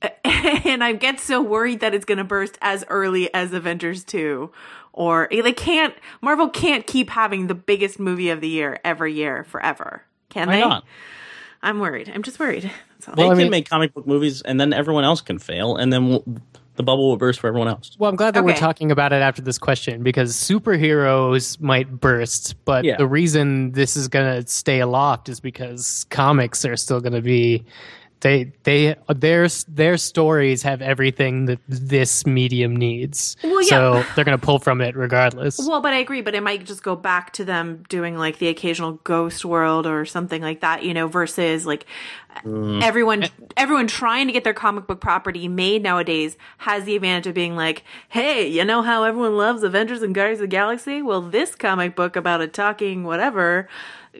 [0.23, 4.51] and I get so worried that it's gonna burst as early as Avengers 2.
[4.93, 9.43] Or they can't, Marvel can't keep having the biggest movie of the year every year
[9.43, 10.03] forever.
[10.29, 10.61] Can Why they?
[10.61, 10.83] not?
[11.61, 12.11] I'm worried.
[12.13, 12.63] I'm just worried.
[12.99, 13.15] That's all.
[13.15, 15.91] They I can mean- make comic book movies, and then everyone else can fail, and
[15.91, 16.23] then we'll,
[16.75, 17.95] the bubble will burst for everyone else.
[17.97, 22.55] Well, I'm glad that we're talking about it after this question because superheroes might burst,
[22.65, 22.97] but Yeah.
[22.97, 27.21] the reason this is going to stay aloft is because comics are still going to
[27.21, 27.65] be
[28.21, 33.35] they they their their stories have everything that this medium needs.
[33.43, 33.67] Well, yeah.
[33.69, 35.59] So they're going to pull from it regardless.
[35.59, 38.47] Well, but I agree, but it might just go back to them doing like the
[38.47, 41.85] occasional ghost world or something like that, you know, versus like
[42.43, 42.81] mm.
[42.81, 43.29] everyone eh.
[43.55, 47.55] everyone trying to get their comic book property made nowadays has the advantage of being
[47.55, 51.03] like, "Hey, you know how everyone loves Avengers and Guardians of the Galaxy?
[51.03, 53.69] Well, this comic book about a talking whatever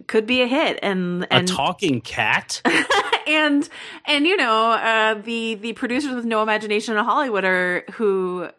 [0.06, 2.62] could be a hit." And A talking cat?
[3.28, 3.68] and
[4.06, 8.50] and you know uh, the the producers with no imagination in Hollywood are who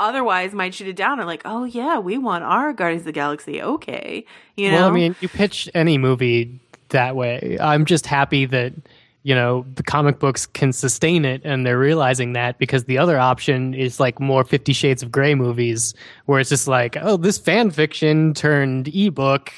[0.00, 3.12] otherwise might shoot it down are like, oh yeah, we want our Guardians of the
[3.12, 4.24] Galaxy, okay,
[4.56, 4.78] you know.
[4.78, 7.58] Well, I mean, you pitch any movie that way.
[7.60, 8.72] I'm just happy that
[9.22, 13.18] you know the comic books can sustain it, and they're realizing that because the other
[13.18, 15.94] option is like more Fifty Shades of Grey movies,
[16.26, 19.52] where it's just like, oh, this fan fiction turned ebook.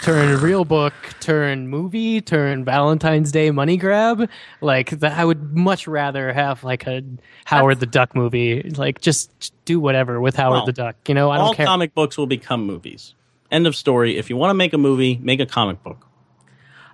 [0.00, 4.30] Turn real book, turn movie, turn Valentine's Day money grab.
[4.62, 7.02] Like that, I would much rather have like a
[7.44, 8.62] Howard the Duck movie.
[8.62, 10.96] Like just do whatever with Howard Well, the Duck.
[11.06, 11.66] You know, I don't care.
[11.66, 13.14] comic books will become movies.
[13.50, 14.16] End of story.
[14.16, 16.06] If you want to make a movie, make a comic book.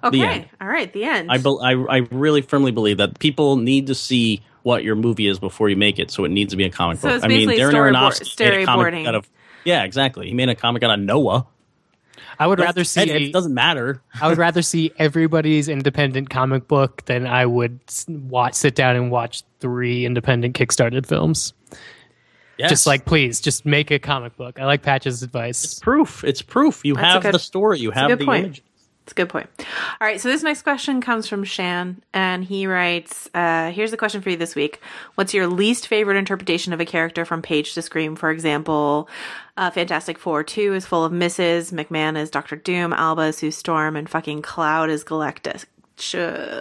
[0.03, 1.31] okay, all right, the end.
[1.31, 5.27] I, bel I, I really firmly believe that people need to see what your movie
[5.27, 7.17] is before you make it, so it needs to be a comic So book.
[7.17, 9.07] it's I mean, basically Darren storyboard- Aronofsky made a comic storyboarding.
[9.09, 9.31] out of
[9.65, 10.27] yeah, exactly.
[10.29, 11.47] He made a comic out of Noah.
[12.41, 13.03] I would rather see.
[13.03, 14.03] It, it doesn't matter.
[14.21, 17.79] I would rather see everybody's independent comic book than I would
[18.09, 21.53] watch, sit down and watch three independent Kickstarted films.
[22.57, 22.71] Yes.
[22.71, 24.59] Just like, please, just make a comic book.
[24.59, 25.65] I like Patch's advice.
[25.65, 26.25] It's proof.
[26.25, 26.81] It's proof.
[26.85, 27.79] You That's have good- the story.
[27.79, 28.45] You have the point.
[28.47, 28.63] image.
[29.11, 29.49] It's a good point.
[30.01, 33.97] All right, so this next question comes from Shan, and he writes, uh, "Here's the
[33.97, 34.81] question for you this week:
[35.17, 38.15] What's your least favorite interpretation of a character from Page to Scream?
[38.15, 39.09] For example,
[39.57, 41.73] uh, Fantastic Four two is full of misses.
[41.73, 42.93] McMahon is Doctor Doom.
[42.93, 45.65] Alba is Sue Storm, and fucking Cloud is Galactus,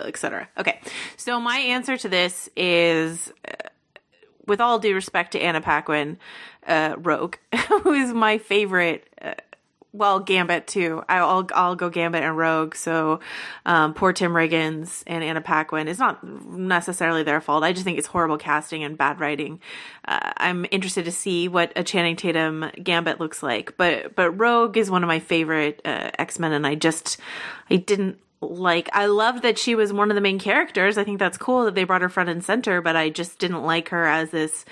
[0.07, 0.79] etc." Okay,
[1.17, 3.31] so my answer to this is
[4.47, 6.17] with all due respect to Anna Paquin,
[6.67, 7.35] uh, Rogue,
[7.83, 9.07] who is my favorite.
[9.91, 11.03] Well, Gambit too.
[11.09, 12.75] I'll I'll go Gambit and Rogue.
[12.75, 13.19] So,
[13.65, 15.87] um, poor Tim Riggins and Anna Paquin.
[15.87, 17.63] It's not necessarily their fault.
[17.63, 19.59] I just think it's horrible casting and bad writing.
[20.05, 23.77] Uh, I'm interested to see what a Channing Tatum Gambit looks like.
[23.77, 27.17] But but Rogue is one of my favorite uh, X Men, and I just
[27.71, 30.99] I didn't like I loved that she was one of the main characters.
[30.99, 33.63] I think that's cool that they brought her front and center, but I just didn't
[33.63, 34.65] like her as this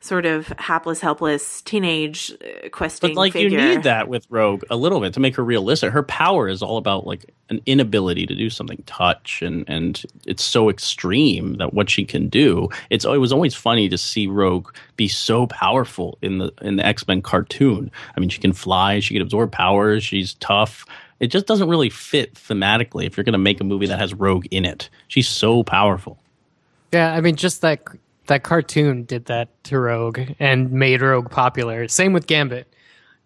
[0.00, 3.58] sort of hapless, helpless teenage uh, questing But like figure.
[3.58, 5.92] you need that with Rogue a little bit to make her realistic.
[5.92, 10.44] Her power is all about like an inability to do something, touch, and and it's
[10.44, 12.68] so extreme that what she can do.
[12.90, 16.86] It's it was always funny to see Rogue be so powerful in the in the
[16.86, 17.90] X Men cartoon.
[18.16, 20.84] I mean, she can fly, she can absorb powers, she's tough.
[21.20, 24.14] It just doesn't really fit thematically if you're going to make a movie that has
[24.14, 24.88] Rogue in it.
[25.08, 26.20] She's so powerful.
[26.92, 27.80] Yeah, I mean, just that
[28.28, 31.88] that cartoon did that to Rogue and made Rogue popular.
[31.88, 32.72] Same with Gambit.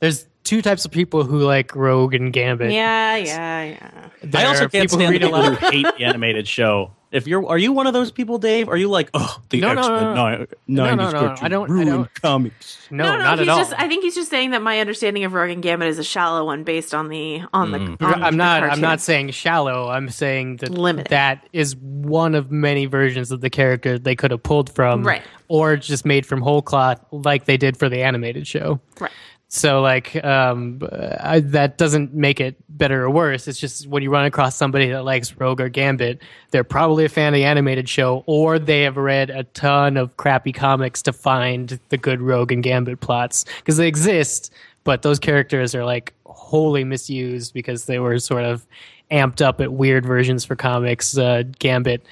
[0.00, 2.72] There's two types of people who like Rogue and Gambit.
[2.72, 4.08] Yeah, yeah, yeah.
[4.22, 6.48] There I also are can't people stand the read a people who hate the animated
[6.48, 6.92] show.
[7.12, 8.68] If you're, are you one of those people, Dave?
[8.70, 10.46] Are you like, oh, the No, no, X Men no, no.
[10.66, 12.78] No, no, no, I don't- I don't- comics?
[12.90, 13.58] No, No, no, not he's at all.
[13.58, 13.74] just.
[13.78, 16.46] I think he's just saying that my understanding of Rogue and Gambit is a shallow
[16.46, 17.78] one based on the on the.
[17.78, 18.04] Mm-hmm.
[18.04, 18.62] On I'm the not.
[18.62, 19.88] I'm not saying shallow.
[19.90, 21.10] I'm saying that Limited.
[21.10, 25.22] that is one of many versions of the character they could have pulled from, Right.
[25.48, 28.80] Or just made from whole cloth, like they did for the animated show.
[28.98, 29.10] Right.
[29.54, 30.80] So, like, um,
[31.20, 33.46] I, that doesn't make it better or worse.
[33.46, 36.22] It's just when you run across somebody that likes Rogue or Gambit,
[36.52, 40.16] they're probably a fan of the animated show, or they have read a ton of
[40.16, 44.50] crappy comics to find the good Rogue and Gambit plots because they exist,
[44.84, 48.66] but those characters are like wholly misused because they were sort of
[49.10, 51.18] amped up at weird versions for comics.
[51.18, 52.02] Uh, Gambit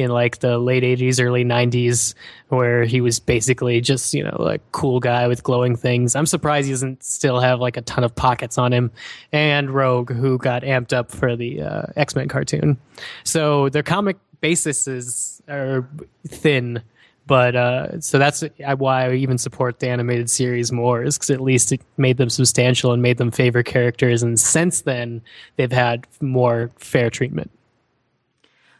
[0.00, 2.14] in like the late 80s, early 90s,
[2.48, 6.16] where he was basically just, you know, a cool guy with glowing things.
[6.16, 8.90] I'm surprised he doesn't still have like a ton of pockets on him.
[9.32, 12.78] And Rogue, who got amped up for the uh, X Men cartoon.
[13.24, 15.88] So their comic bases are
[16.26, 16.82] thin.
[17.26, 18.42] But uh, so that's
[18.78, 22.28] why I even support the animated series more, is because at least it made them
[22.28, 24.24] substantial and made them favorite characters.
[24.24, 25.22] And since then,
[25.54, 27.52] they've had more fair treatment.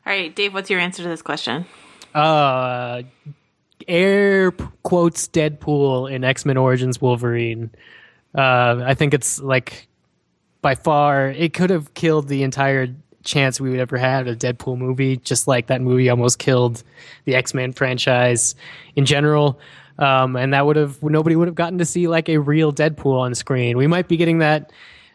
[0.07, 1.67] All right, Dave, what's your answer to this question?
[2.15, 3.03] Uh,
[3.87, 4.51] air
[4.83, 7.71] quotes Deadpool in X Men Origins Wolverine.
[8.35, 9.89] Uh, I think it's like
[10.63, 12.89] by far it could have killed the entire
[13.25, 16.83] chance we would ever have a Deadpool movie, just like that movie almost killed
[17.25, 18.55] the X Men franchise
[18.97, 19.61] in general.
[19.99, 23.19] Um, and that would have nobody would have gotten to see like a real Deadpool
[23.21, 23.77] on screen.
[23.77, 24.73] We might be getting that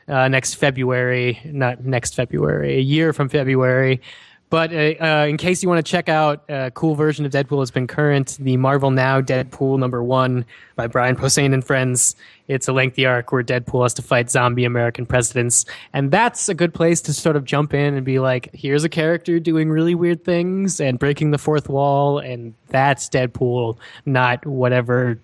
[0.08, 4.02] uh, next February, not next February, a year from February.
[4.50, 7.62] But uh, uh, in case you want to check out a cool version of Deadpool
[7.62, 12.16] that's been current, the Marvel Now Deadpool number one by Brian Posehn and friends.
[12.48, 15.66] It's a lengthy arc where Deadpool has to fight zombie American presidents.
[15.94, 18.90] And that's a good place to sort of jump in and be like, here's a
[18.90, 22.20] character doing really weird things and breaking the fourth wall.
[22.20, 25.20] And that's Deadpool, not whatever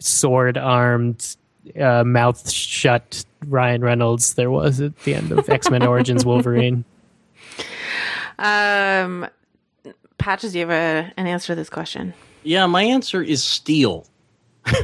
[0.00, 1.36] sword armed,
[1.80, 6.84] uh, mouth shut Ryan Reynolds there was at the end of X Men Origins Wolverine.
[8.38, 9.26] Um,
[10.18, 12.14] Patches, do you have a, an answer to this question?
[12.42, 14.06] Yeah, my answer is Steel.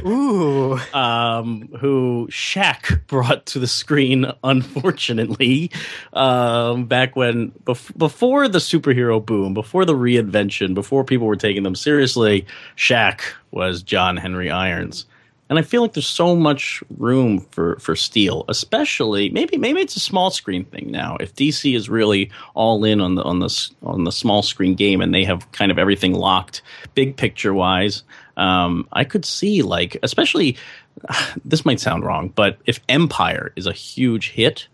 [0.05, 0.73] Ooh.
[0.93, 5.71] um, who Shaq brought to the screen, unfortunately,
[6.13, 11.63] um, back when bef- before the superhero boom, before the reinvention, before people were taking
[11.63, 12.45] them seriously,
[12.75, 15.05] Shaq was John Henry Irons
[15.49, 19.95] and I feel like there's so much room for for Steel, especially maybe maybe it's
[19.95, 21.17] a small screen thing now.
[21.19, 25.01] If DC is really all in on the on the on the small screen game
[25.01, 26.61] and they have kind of everything locked,
[26.95, 28.03] big picture wise,
[28.37, 30.57] um, I could see like especially
[31.45, 34.67] this might sound wrong, but if Empire is a huge hit,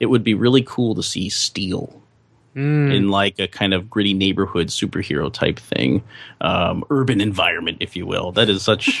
[0.00, 2.02] it would be really cool to see Steel
[2.56, 2.94] mm.
[2.94, 6.02] in like a kind of gritty neighborhood superhero type thing,
[6.40, 8.32] um, urban environment, if you will.
[8.32, 8.98] That is such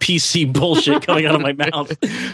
[0.00, 1.92] PC bullshit coming out of my mouth.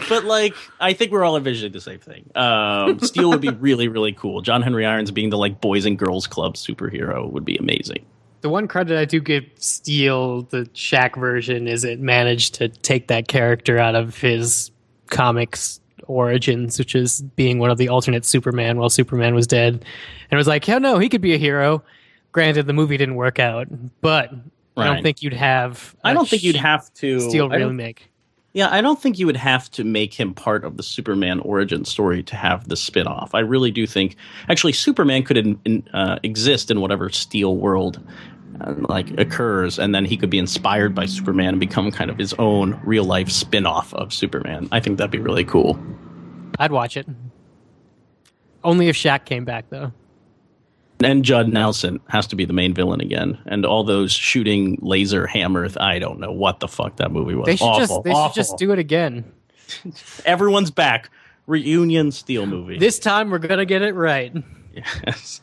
[0.09, 2.29] But like, I think we're all envisioning the same thing.
[2.35, 4.41] Um, Steel would be really, really cool.
[4.41, 8.05] John Henry Irons being the like boys and girls club superhero would be amazing
[8.41, 13.07] the one credit I do give Steel, the Shaq version, is it managed to take
[13.07, 14.69] that character out of his
[15.07, 20.31] comics origins, which is being one of the alternate Superman while Superman was dead, and
[20.31, 21.83] it was like, yeah, no, he could be a hero.
[22.31, 23.67] Granted, the movie didn't work out,
[24.01, 24.39] but right.
[24.77, 25.95] I don't think you'd have.
[26.03, 28.09] I don't think you'd have to Steel remake.
[28.55, 31.83] Yeah, I don't think you would have to make him part of the Superman origin
[31.83, 33.31] story to have the spinoff.
[33.33, 34.15] I really do think,
[34.47, 37.99] actually, Superman could in, in, uh, exist in whatever Steel world
[38.89, 42.33] like occurs, and then he could be inspired by Superman and become kind of his
[42.33, 44.67] own real life spin off of Superman.
[44.71, 45.79] I think that'd be really cool.
[46.59, 47.07] I'd watch it.
[48.63, 49.91] Only if Shaq came back, though.
[51.03, 55.27] And Judd Nelson has to be the main villain again, and all those shooting laser
[55.27, 55.75] hammers.
[55.77, 57.45] I don't know what the fuck that movie was.
[57.45, 58.29] They should awful, just they awful.
[58.29, 59.25] should just do it again.
[60.25, 61.09] Everyone's back.
[61.47, 62.79] Reunion Steel movie.
[62.79, 64.33] This time we're gonna get it right.
[65.05, 65.41] Yes.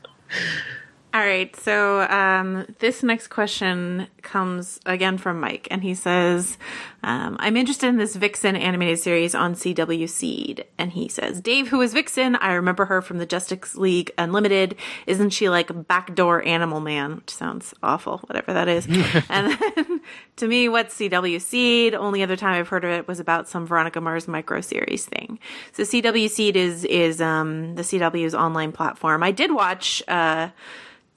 [1.15, 1.55] All right.
[1.57, 6.57] So um, this next question comes again from Mike, and he says,
[7.03, 11.69] um, "I'm interested in this Vixen animated series on CW Seed." And he says, "Dave,
[11.69, 12.37] who is Vixen?
[12.37, 14.77] I remember her from the Justice League Unlimited.
[15.07, 17.17] Isn't she like backdoor Animal Man?
[17.17, 18.87] Which sounds awful, whatever that is."
[19.29, 20.01] and then,
[20.37, 21.95] to me, what's CW Seed?
[21.95, 25.39] Only other time I've heard of it was about some Veronica Mars micro series thing.
[25.73, 29.23] So CW Seed is is um, the CW's online platform.
[29.23, 30.03] I did watch.
[30.09, 30.49] Uh,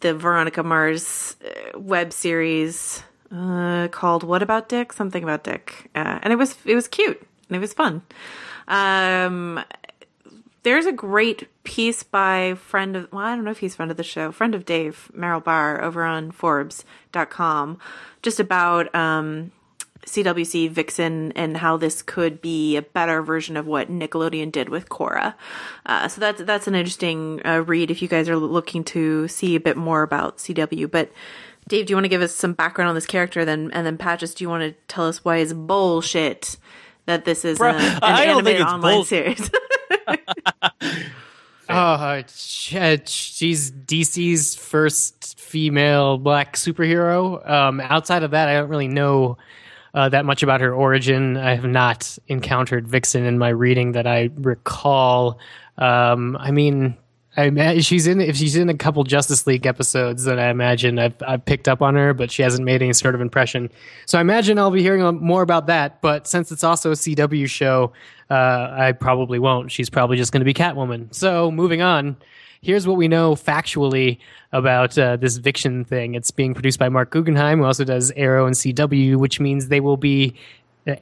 [0.05, 3.01] the Veronica Mars uh, web series
[3.31, 7.19] uh, called "What About Dick?" Something about Dick, uh, and it was it was cute
[7.49, 8.03] and it was fun.
[8.67, 9.63] Um,
[10.61, 13.97] there's a great piece by friend of well, I don't know if he's friend of
[13.97, 17.79] the show, friend of Dave Merrill Barr over on Forbes.com,
[18.21, 19.51] just about um,
[20.05, 24.89] CWC Vixen and how this could be a better version of what Nickelodeon did with
[24.89, 25.33] Korra.
[25.85, 29.55] Uh, so that's that's an interesting uh, read if you guys are looking to see
[29.55, 30.89] a bit more about CW.
[30.89, 31.11] But
[31.67, 33.45] Dave, do you want to give us some background on this character?
[33.45, 36.57] Then and then Patches, do you want to tell us why it's bullshit
[37.05, 39.49] that this is Bruh, an animated online bull- series?
[41.67, 47.47] Oh, she's DC's first female black superhero.
[47.49, 49.37] Um, outside of that, I don't really know
[49.95, 51.37] uh, that much about her origin.
[51.37, 55.39] I have not encountered Vixen in my reading that I recall.
[55.77, 56.97] Um, I mean,
[57.37, 61.15] I she's in if she's in a couple Justice League episodes, then I imagine I've,
[61.25, 63.69] I've picked up on her, but she hasn't made any sort of impression.
[64.05, 66.01] So I imagine I'll be hearing more about that.
[66.01, 67.93] But since it's also a CW show,
[68.29, 69.71] uh, I probably won't.
[69.71, 71.13] She's probably just going to be Catwoman.
[71.13, 72.17] So moving on,
[72.65, 74.17] here's what we know factually
[74.51, 76.15] about uh, this Vixen thing.
[76.15, 79.79] It's being produced by Marc Guggenheim, who also does Arrow and CW, which means they
[79.79, 80.35] will be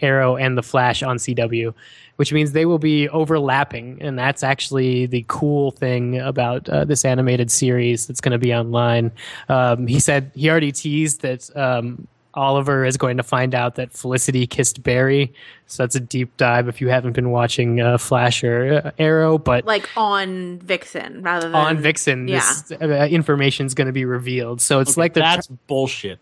[0.01, 1.73] Arrow and the Flash on CW,
[2.17, 7.05] which means they will be overlapping, and that's actually the cool thing about uh, this
[7.05, 9.11] animated series that's going to be online.
[9.47, 13.91] Um, he said he already teased that um, Oliver is going to find out that
[13.91, 15.33] Felicity kissed Barry,
[15.67, 19.37] so that's a deep dive if you haven't been watching uh, Flash or uh, Arrow,
[19.37, 22.39] but like on Vixen rather than on Vixen, Yeah.
[22.39, 24.61] this uh, information is going to be revealed.
[24.61, 26.19] So it's like they're that's bullshit,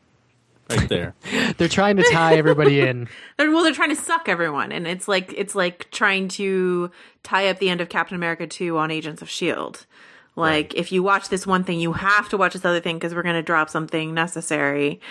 [0.70, 1.16] right there.
[1.58, 3.08] they're trying to tie everybody in.
[3.38, 6.92] They're, well, they're trying to suck everyone, and it's like it's like trying to
[7.24, 9.86] tie up the end of Captain America two on Agents of Shield.
[10.36, 13.14] Like if you watch this one thing, you have to watch this other thing because
[13.14, 15.02] we're going to drop something necessary.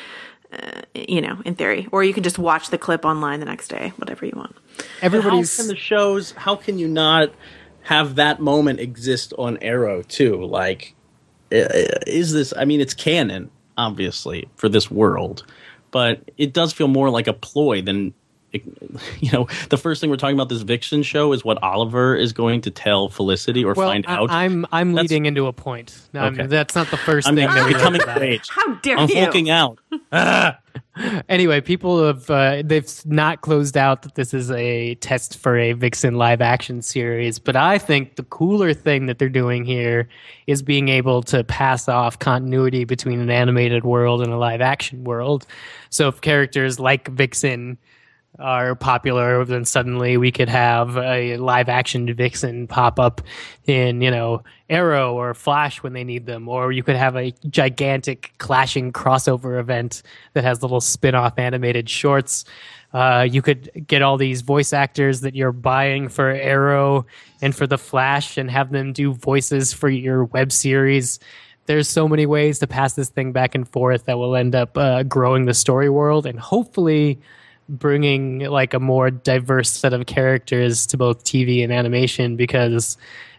[0.53, 3.69] Uh, you know, in theory, or you can just watch the clip online the next
[3.69, 4.57] day, whatever you want.
[5.01, 6.33] Everybody's how can the shows?
[6.33, 7.31] How can you not
[7.83, 10.45] have that moment exist on Arrow too?
[10.45, 10.95] Like,
[11.51, 12.53] is this?
[12.57, 15.45] I mean, it's canon, obviously, for this world,
[15.93, 18.15] but it does feel more like a ploy than.
[19.21, 22.33] You know, the first thing we're talking about this Vixen show is what Oliver is
[22.33, 24.31] going to tell Felicity or well, find I, out.
[24.31, 25.97] I'm I'm That's- leading into a point.
[26.15, 26.47] Um, Okay.
[26.47, 28.21] That's not the 1st I'm, thing that we becoming learned about it.
[28.21, 28.49] rage.
[28.51, 29.17] How dare I'm you?
[29.21, 29.79] hulking out.
[31.29, 35.73] Anyway, people have uh, they've not closed out that this is a test for a
[35.73, 40.09] Vixen live action series, but I think the cooler thing that they're doing here
[40.47, 45.05] is being able to pass off continuity between an animated world and a live action
[45.05, 45.47] world.
[45.89, 47.79] So if characters like Vixen
[48.41, 53.21] are popular, then suddenly we could have a live action Vixen pop up
[53.67, 57.33] in, you know, Arrow or Flash when they need them, or you could have a
[57.49, 62.45] gigantic clashing crossover event that has little spin off animated shorts.
[62.93, 67.07] Uh, you could get all these voice actors that you're buying for Arrow
[67.41, 71.21] and for the Flash and have them do voices for your web series.
[71.67, 74.77] There's so many ways to pass this thing back and forth that will end up
[74.77, 77.21] uh, growing the story world and hopefully
[77.79, 82.97] bringing like a more diverse set of characters to both TV and animation because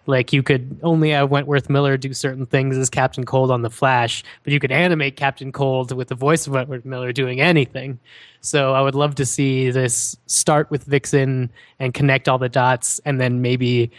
[0.08, 3.70] like you could only have Wentworth Miller do certain things as Captain Cold on the
[3.70, 8.00] Flash, but you could animate Captain Cold with the voice of Wentworth Miller doing anything.
[8.42, 13.00] So I would love to see this start with Vixen and connect all the dots
[13.06, 13.92] and then maybe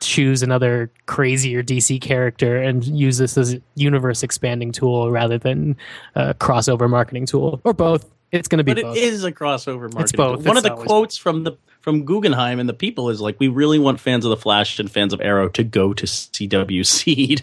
[0.00, 5.76] choose another crazier DC character and use this as a universe expanding tool rather than
[6.14, 8.10] a crossover marketing tool or both.
[8.34, 8.96] It's going to be But both.
[8.96, 10.16] it is a crossover marketing.
[10.16, 10.36] both.
[10.38, 10.46] tool.
[10.48, 13.48] One of the always quotes from the from Guggenheim and the people is like, "We
[13.48, 17.42] really want fans of the Flash and fans of Arrow to go to CW Seed."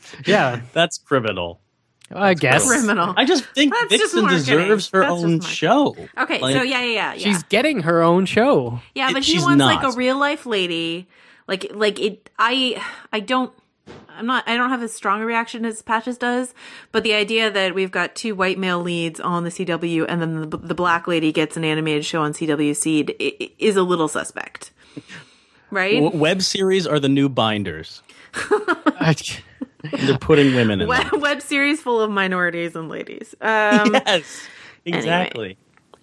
[0.26, 1.60] yeah, That's criminal.
[2.10, 2.66] I guess.
[2.66, 3.12] Criminal.
[3.18, 4.38] I just think That's Vixen marketing.
[4.56, 5.94] deserves her That's own show.
[6.16, 7.18] Okay, Like, so yeah, yeah, yeah, yeah.
[7.18, 8.80] She's getting her own show.
[8.94, 11.06] Yeah, It- but he she's wants like a real life lady.
[11.46, 12.82] Like like it I
[13.12, 13.52] I don't
[14.16, 16.54] I'm not I don't have as strong a reaction as Patches does,
[16.92, 20.50] but the idea that we've got two white male leads on the CW and then
[20.50, 23.82] the, the black lady gets an animated show on CW Seed i- i- is a
[23.82, 24.70] little suspect.
[25.70, 26.14] Right?
[26.14, 28.02] web series are the new binders.
[29.92, 30.88] They're putting women in.
[30.88, 31.20] web, them.
[31.20, 33.34] web series full of minorities and ladies.
[33.42, 34.46] Um yes,
[34.84, 35.56] exactly.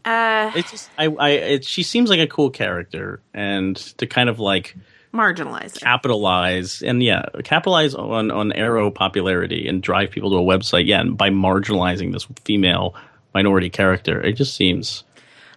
[0.06, 4.30] uh It's just I, I it, she seems like a cool character, and to kind
[4.30, 4.76] of like
[5.16, 5.80] marginalized.
[5.80, 10.86] capitalize and yeah, capitalize on on Arrow popularity and drive people to a website.
[10.86, 12.96] Yeah, and by marginalizing this female
[13.34, 15.04] minority character, it just seems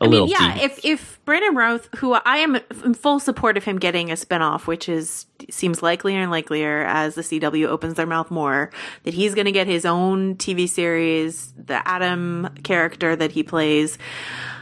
[0.01, 0.27] a I little.
[0.29, 0.63] mean, yeah, deep.
[0.65, 4.67] if if Brandon Routh, who I am in full support of him getting a spinoff,
[4.67, 8.71] which is seems likelier and likelier as the CW opens their mouth more,
[9.03, 13.99] that he's going to get his own TV series, the Atom character that he plays.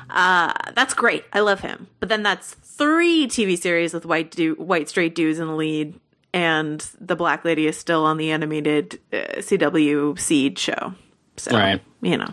[0.08, 1.24] Uh, that's great.
[1.32, 1.88] I love him.
[2.00, 5.98] But then that's three TV series with white du- white straight dudes in the lead,
[6.32, 10.94] and the black lady is still on the animated uh, CW Seed show.
[11.36, 11.82] So Right.
[12.00, 12.28] you know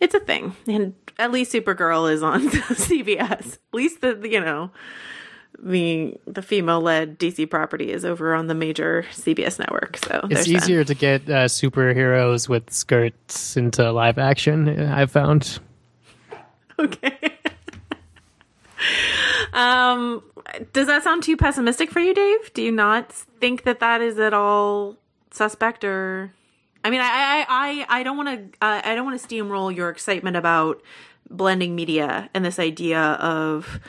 [0.00, 3.18] it's a thing and at least supergirl is on cbs
[3.54, 4.70] at least the you know
[5.60, 10.34] the the female led dc property is over on the major cbs network so it's
[10.34, 10.52] there's that.
[10.52, 14.68] easier to get uh, superheroes with skirts into live action.
[14.80, 15.58] I've found.
[16.78, 17.18] okay
[19.58, 20.22] um
[20.72, 22.52] does that sound too pessimistic for you dave?
[22.54, 24.96] Do you not think that that is at all
[25.30, 26.32] suspect or
[26.84, 29.74] i mean, I I I, I don't want to uh, I don't want to steamroll
[29.74, 30.80] your excitement about
[31.28, 33.80] blending media and this idea of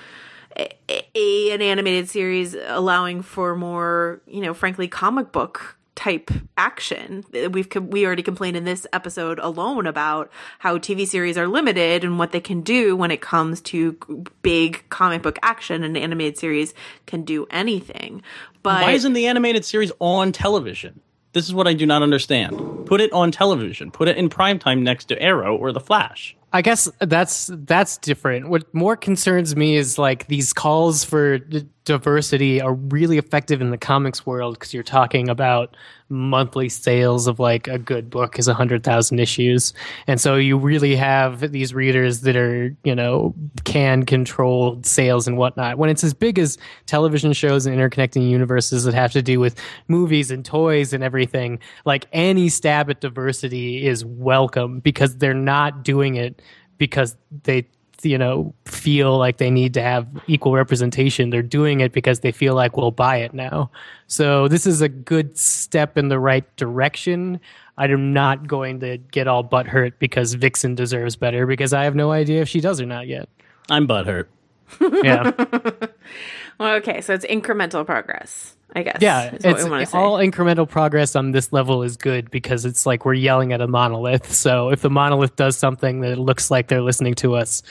[0.58, 0.76] a,
[1.16, 7.26] a an animated series allowing for more, you know, frankly, comic book type action.
[7.52, 12.18] We've we already complained in this episode alone about how TV series are limited and
[12.18, 13.98] what they can do when it comes to
[14.42, 15.84] big comic book action.
[15.84, 16.74] An animated series
[17.06, 18.22] can do anything.
[18.64, 21.02] But Why isn't the animated series on television?
[21.34, 22.86] This is what I do not understand.
[22.86, 23.92] Put it on television.
[23.92, 26.38] Put it in primetime next to Arrow or The Flash.
[26.54, 28.50] I guess that's that's different.
[28.50, 33.72] What more concerns me is like these calls for d- diversity are really effective in
[33.72, 35.76] the comics world because you're talking about
[36.08, 39.74] monthly sales of like a good book is a hundred thousand issues,
[40.06, 43.34] and so you really have these readers that are you know
[43.64, 45.80] can control sales and whatnot.
[45.80, 49.60] When it's as big as television shows and interconnecting universes that have to do with
[49.88, 55.84] movies and toys and everything, like any stab at diversity is welcome because they're not
[55.84, 56.40] doing it
[56.78, 57.68] because they
[58.04, 61.30] you know feel like they need to have equal representation.
[61.30, 63.72] They're doing it because they feel like we'll buy it now.
[64.08, 67.40] So this is a good step in the right direction.
[67.78, 72.12] I'm not going to get all butthurt because vixen deserves better because i have no
[72.12, 73.30] idea if she does or not yet.
[73.70, 74.26] I'm butthurt.
[74.82, 75.32] Yeah
[76.60, 78.56] well, okay, so it's incremental progress.
[78.76, 78.98] I guess.
[79.02, 79.98] yeah it's we want to say.
[79.98, 83.68] all incremental progress on this level is good because it's like we're yelling at a
[83.68, 87.64] monolith so if the monolith does something that looks like they're listening to us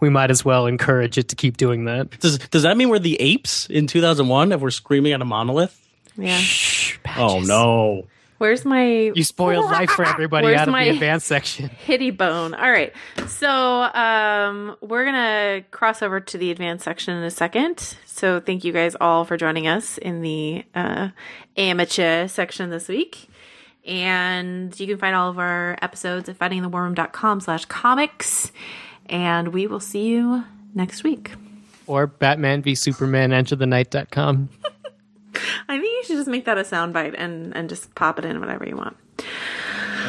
[0.00, 2.98] we might as well encourage it to keep doing that Does does that mean we're
[2.98, 5.78] the apes in 2001 if we're screaming at a monolith?
[6.16, 6.38] yeah.
[6.38, 8.06] Shh, Oh no.
[8.38, 11.68] Where's my You spoiled life for everybody out of the advanced section.
[11.84, 12.54] hitty bone.
[12.54, 12.92] All right.
[13.26, 17.96] So um, we're going to cross over to the advanced section in a second.
[18.04, 21.08] So thank you guys all for joining us in the uh,
[21.56, 23.28] amateur section this week.
[23.86, 28.52] And you can find all of our episodes at fightingthewarroom.com slash comics.
[29.06, 30.44] And we will see you
[30.74, 31.32] next week.
[31.86, 34.48] Or Batman v Superman enter the night.com.
[35.68, 38.40] I think you should just make that a soundbite and, and just pop it in
[38.40, 38.96] whatever you want.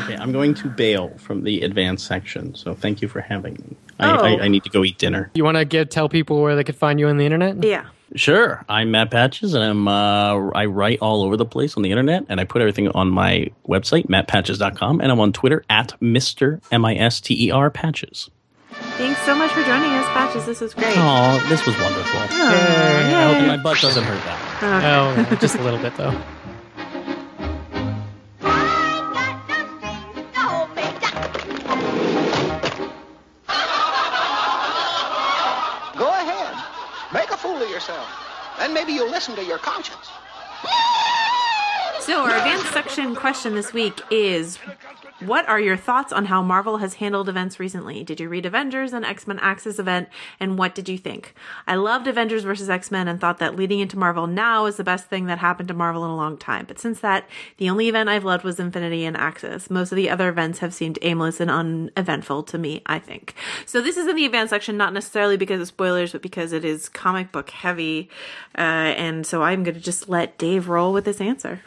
[0.03, 3.75] Okay, I'm going to bail from the advanced section, so thank you for having me.
[3.99, 4.23] I, Oh.
[4.23, 5.31] I, I need to go eat dinner.
[5.33, 7.63] You want to get tell people where they could find you on the internet?
[7.63, 7.87] Yeah.
[8.15, 11.89] Sure, I'm Matt Patches, and I'm uh, I write all over the place on the
[11.91, 16.61] internet, and I put everything on my website, mattpatches.com, and I'm on Twitter at Mister
[16.71, 18.29] M I S T E R Patches.
[18.97, 20.45] Thanks so much for joining us, Patches.
[20.45, 20.95] This was great.
[20.97, 22.19] Oh, this was wonderful.
[22.19, 23.13] Oh, Yay.
[23.13, 25.21] I hope my butt doesn't hurt that.
[25.21, 25.31] Okay.
[25.31, 26.11] Oh, just a little bit though.
[35.97, 36.55] Go ahead.
[37.13, 38.07] Make a fool of yourself.
[38.59, 40.09] Then maybe you'll listen to your conscience.
[41.99, 44.59] So, our advanced section question this week is
[45.19, 48.03] What are your thoughts on how Marvel has handled events recently?
[48.03, 51.33] Did you read Avengers and X Men Axis event, and what did you think?
[51.65, 54.83] I loved Avengers versus X Men and thought that leading into Marvel now is the
[54.83, 56.65] best thing that happened to Marvel in a long time.
[56.67, 57.27] But since that,
[57.57, 59.71] the only event I've loved was Infinity and Axis.
[59.71, 63.33] Most of the other events have seemed aimless and uneventful to me, I think.
[63.65, 66.63] So, this is in the advanced section, not necessarily because of spoilers, but because it
[66.63, 68.11] is comic book heavy.
[68.55, 71.61] Uh, and so, I'm going to just let Dave roll with this answer.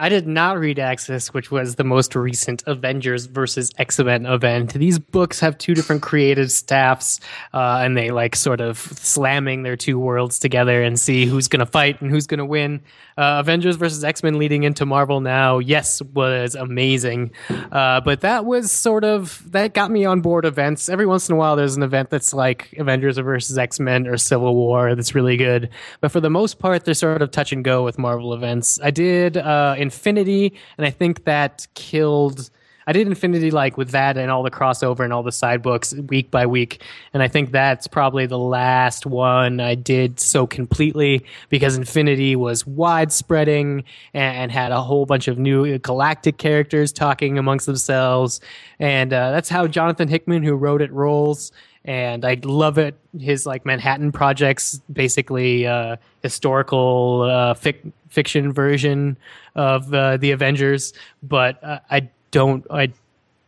[0.00, 4.74] I did not read Axis, which was the most recent Avengers versus X Men event.
[4.74, 7.18] These books have two different creative staffs,
[7.52, 11.60] uh, and they like sort of slamming their two worlds together and see who's going
[11.60, 12.80] to fight and who's going to win.
[13.16, 17.32] Uh, Avengers versus X Men leading into Marvel now, yes, was amazing,
[17.72, 20.88] uh, but that was sort of that got me on board events.
[20.88, 24.16] Every once in a while, there's an event that's like Avengers versus X Men or
[24.16, 25.70] Civil War that's really good,
[26.00, 28.78] but for the most part, they're sort of touch and go with Marvel events.
[28.80, 32.50] I did uh, Infinity, and I think that killed.
[32.86, 35.92] I did Infinity like with that and all the crossover and all the side books
[36.08, 36.82] week by week,
[37.12, 42.66] and I think that's probably the last one I did so completely because Infinity was
[42.66, 43.84] widespreading
[44.14, 48.40] and, and had a whole bunch of new galactic characters talking amongst themselves,
[48.78, 51.52] and uh, that's how Jonathan Hickman, who wrote it, rolls
[51.88, 52.96] and I love it.
[53.18, 59.16] His like Manhattan projects, basically uh, historical uh, fic- fiction version
[59.58, 62.64] of uh, the Avengers, but uh, I don't.
[62.70, 62.92] I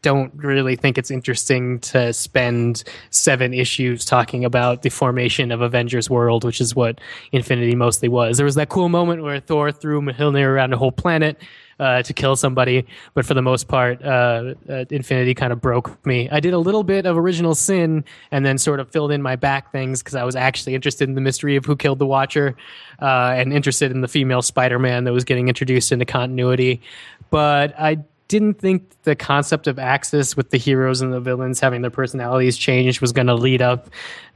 [0.03, 6.09] don't really think it's interesting to spend seven issues talking about the formation of Avengers
[6.09, 6.99] World, which is what
[7.33, 8.39] Infinity mostly was.
[8.39, 11.43] There was that cool moment where Thor threw Mjolnir around a whole planet
[11.81, 16.05] uh, to kill somebody, but for the most part, uh, uh, Infinity kind of broke
[16.07, 16.29] me.
[16.31, 19.35] I did a little bit of Original Sin and then sort of filled in my
[19.35, 22.55] back things because I was actually interested in the mystery of who killed the Watcher
[23.01, 26.83] uh, and interested in the female Spider Man that was getting introduced into continuity.
[27.31, 27.99] But I
[28.29, 32.57] didn't think the concept of Axis with the heroes and the villains having their personalities
[32.57, 33.89] changed was going to lead up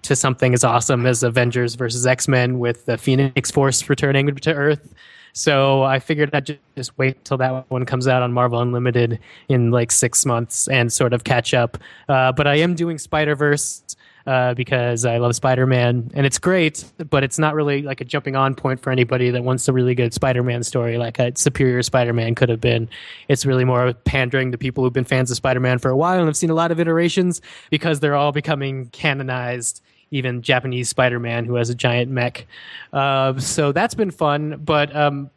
[0.03, 4.53] to something as awesome as Avengers versus X Men with the Phoenix Force returning to
[4.53, 4.95] Earth.
[5.35, 9.19] So I figured I'd ju- just wait till that one comes out on Marvel Unlimited
[9.49, 11.77] in like six months and sort of catch up.
[12.09, 13.83] Uh, but I am doing Spider Verse
[14.29, 18.05] uh, because I love Spider Man and it's great, but it's not really like a
[18.05, 21.33] jumping on point for anybody that wants a really good Spider Man story like a
[21.37, 22.89] superior Spider Man could have been.
[23.27, 26.19] It's really more pandering to people who've been fans of Spider Man for a while
[26.19, 27.41] and have seen a lot of iterations
[27.71, 29.83] because they're all becoming canonized
[30.15, 32.47] even Japanese Spider Man who has a giant mech.
[32.93, 34.61] Uh, so that's been fun.
[34.65, 35.29] But um,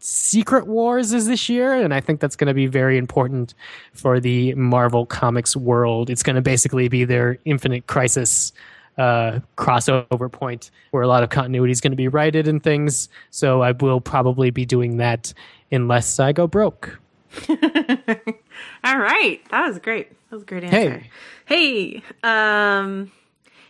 [0.00, 3.54] Secret Wars is this year, and I think that's going to be very important
[3.92, 6.10] for the Marvel Comics world.
[6.10, 8.52] It's going to basically be their Infinite Crisis
[8.98, 13.08] uh, crossover point where a lot of continuity is going to be righted and things.
[13.30, 15.32] So I will probably be doing that
[15.70, 17.00] unless I go broke.
[17.48, 20.10] All right, that was great.
[20.10, 21.04] That was a great answer.
[21.46, 23.10] Hey, um,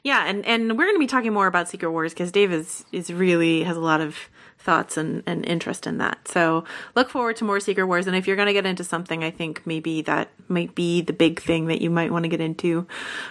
[0.04, 2.84] yeah, and and we're going to be talking more about Secret Wars because Dave is
[2.92, 4.16] is really has a lot of
[4.58, 6.28] thoughts and, and interest in that.
[6.28, 6.64] So
[6.94, 8.06] look forward to more Secret Wars.
[8.06, 11.12] And if you're going to get into something, I think maybe that might be the
[11.12, 12.86] big thing that you might want to get into,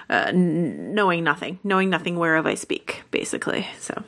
[0.09, 3.67] uh, knowing nothing, knowing nothing whereof I speak, basically.
[3.79, 4.03] So.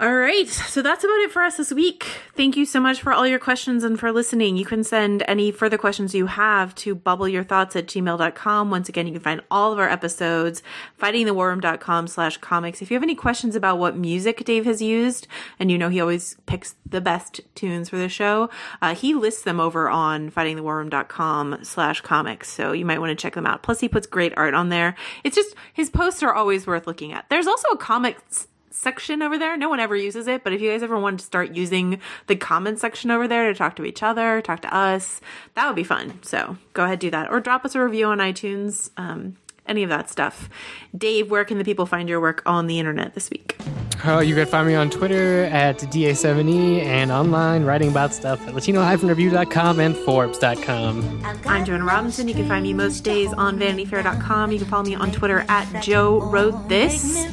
[0.00, 0.46] All right.
[0.46, 2.04] So that's about it for us this week.
[2.36, 4.56] Thank you so much for all your questions and for listening.
[4.56, 8.70] You can send any further questions you have to bubbleyourthoughts at gmail.com.
[8.70, 10.62] Once again, you can find all of our episodes,
[11.00, 12.80] fightingthewarroom.com slash comics.
[12.80, 15.26] If you have any questions about what music Dave has used,
[15.58, 18.50] and you know he always picks the best tunes for the show,
[18.80, 22.48] uh, he lists them over on fightingthewarroom.com slash comics.
[22.48, 23.64] So you might want to check them out.
[23.64, 24.94] Plus he puts great art on there.
[25.24, 27.28] It's just, his posts are always worth looking at.
[27.30, 28.46] There's also a comics
[28.78, 29.56] section over there.
[29.56, 32.36] No one ever uses it, but if you guys ever want to start using the
[32.36, 35.20] comment section over there to talk to each other, talk to us,
[35.54, 36.18] that would be fun.
[36.22, 38.90] So go ahead, do that, or drop us a review on iTunes.
[38.96, 39.36] Um,
[39.68, 40.48] any of that stuff.
[40.96, 43.56] Dave, where can the people find your work on the internet this week?
[44.04, 48.54] Oh, you can find me on Twitter at DA7E and online writing about stuff at
[48.54, 51.22] Latino-review.com and Forbes.com.
[51.46, 52.28] I'm Joanna Robinson.
[52.28, 54.52] You can find me most days on VanityFair.com.
[54.52, 57.26] You can follow me on Twitter at Joe Wrote This.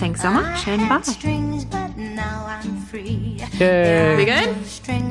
[0.00, 1.02] Thanks so much, and bye.
[1.02, 3.36] Strings, but now I'm free.
[3.58, 4.16] Yay.
[4.16, 4.56] We good?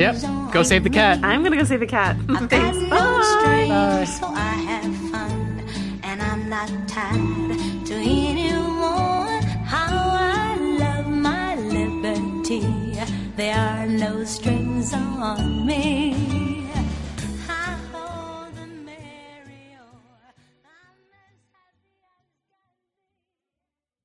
[0.02, 0.16] Yep.
[0.52, 1.20] Go save the cat.
[1.24, 2.16] I'm gonna go save the cat.
[2.50, 2.76] Thanks.
[2.76, 3.68] No bye.
[3.70, 4.04] bye.
[4.06, 5.64] So I have fun,
[6.02, 9.44] and I'm not tied to anyone.
[9.64, 12.98] How I love my liberty.
[13.36, 16.29] There are no strings on me.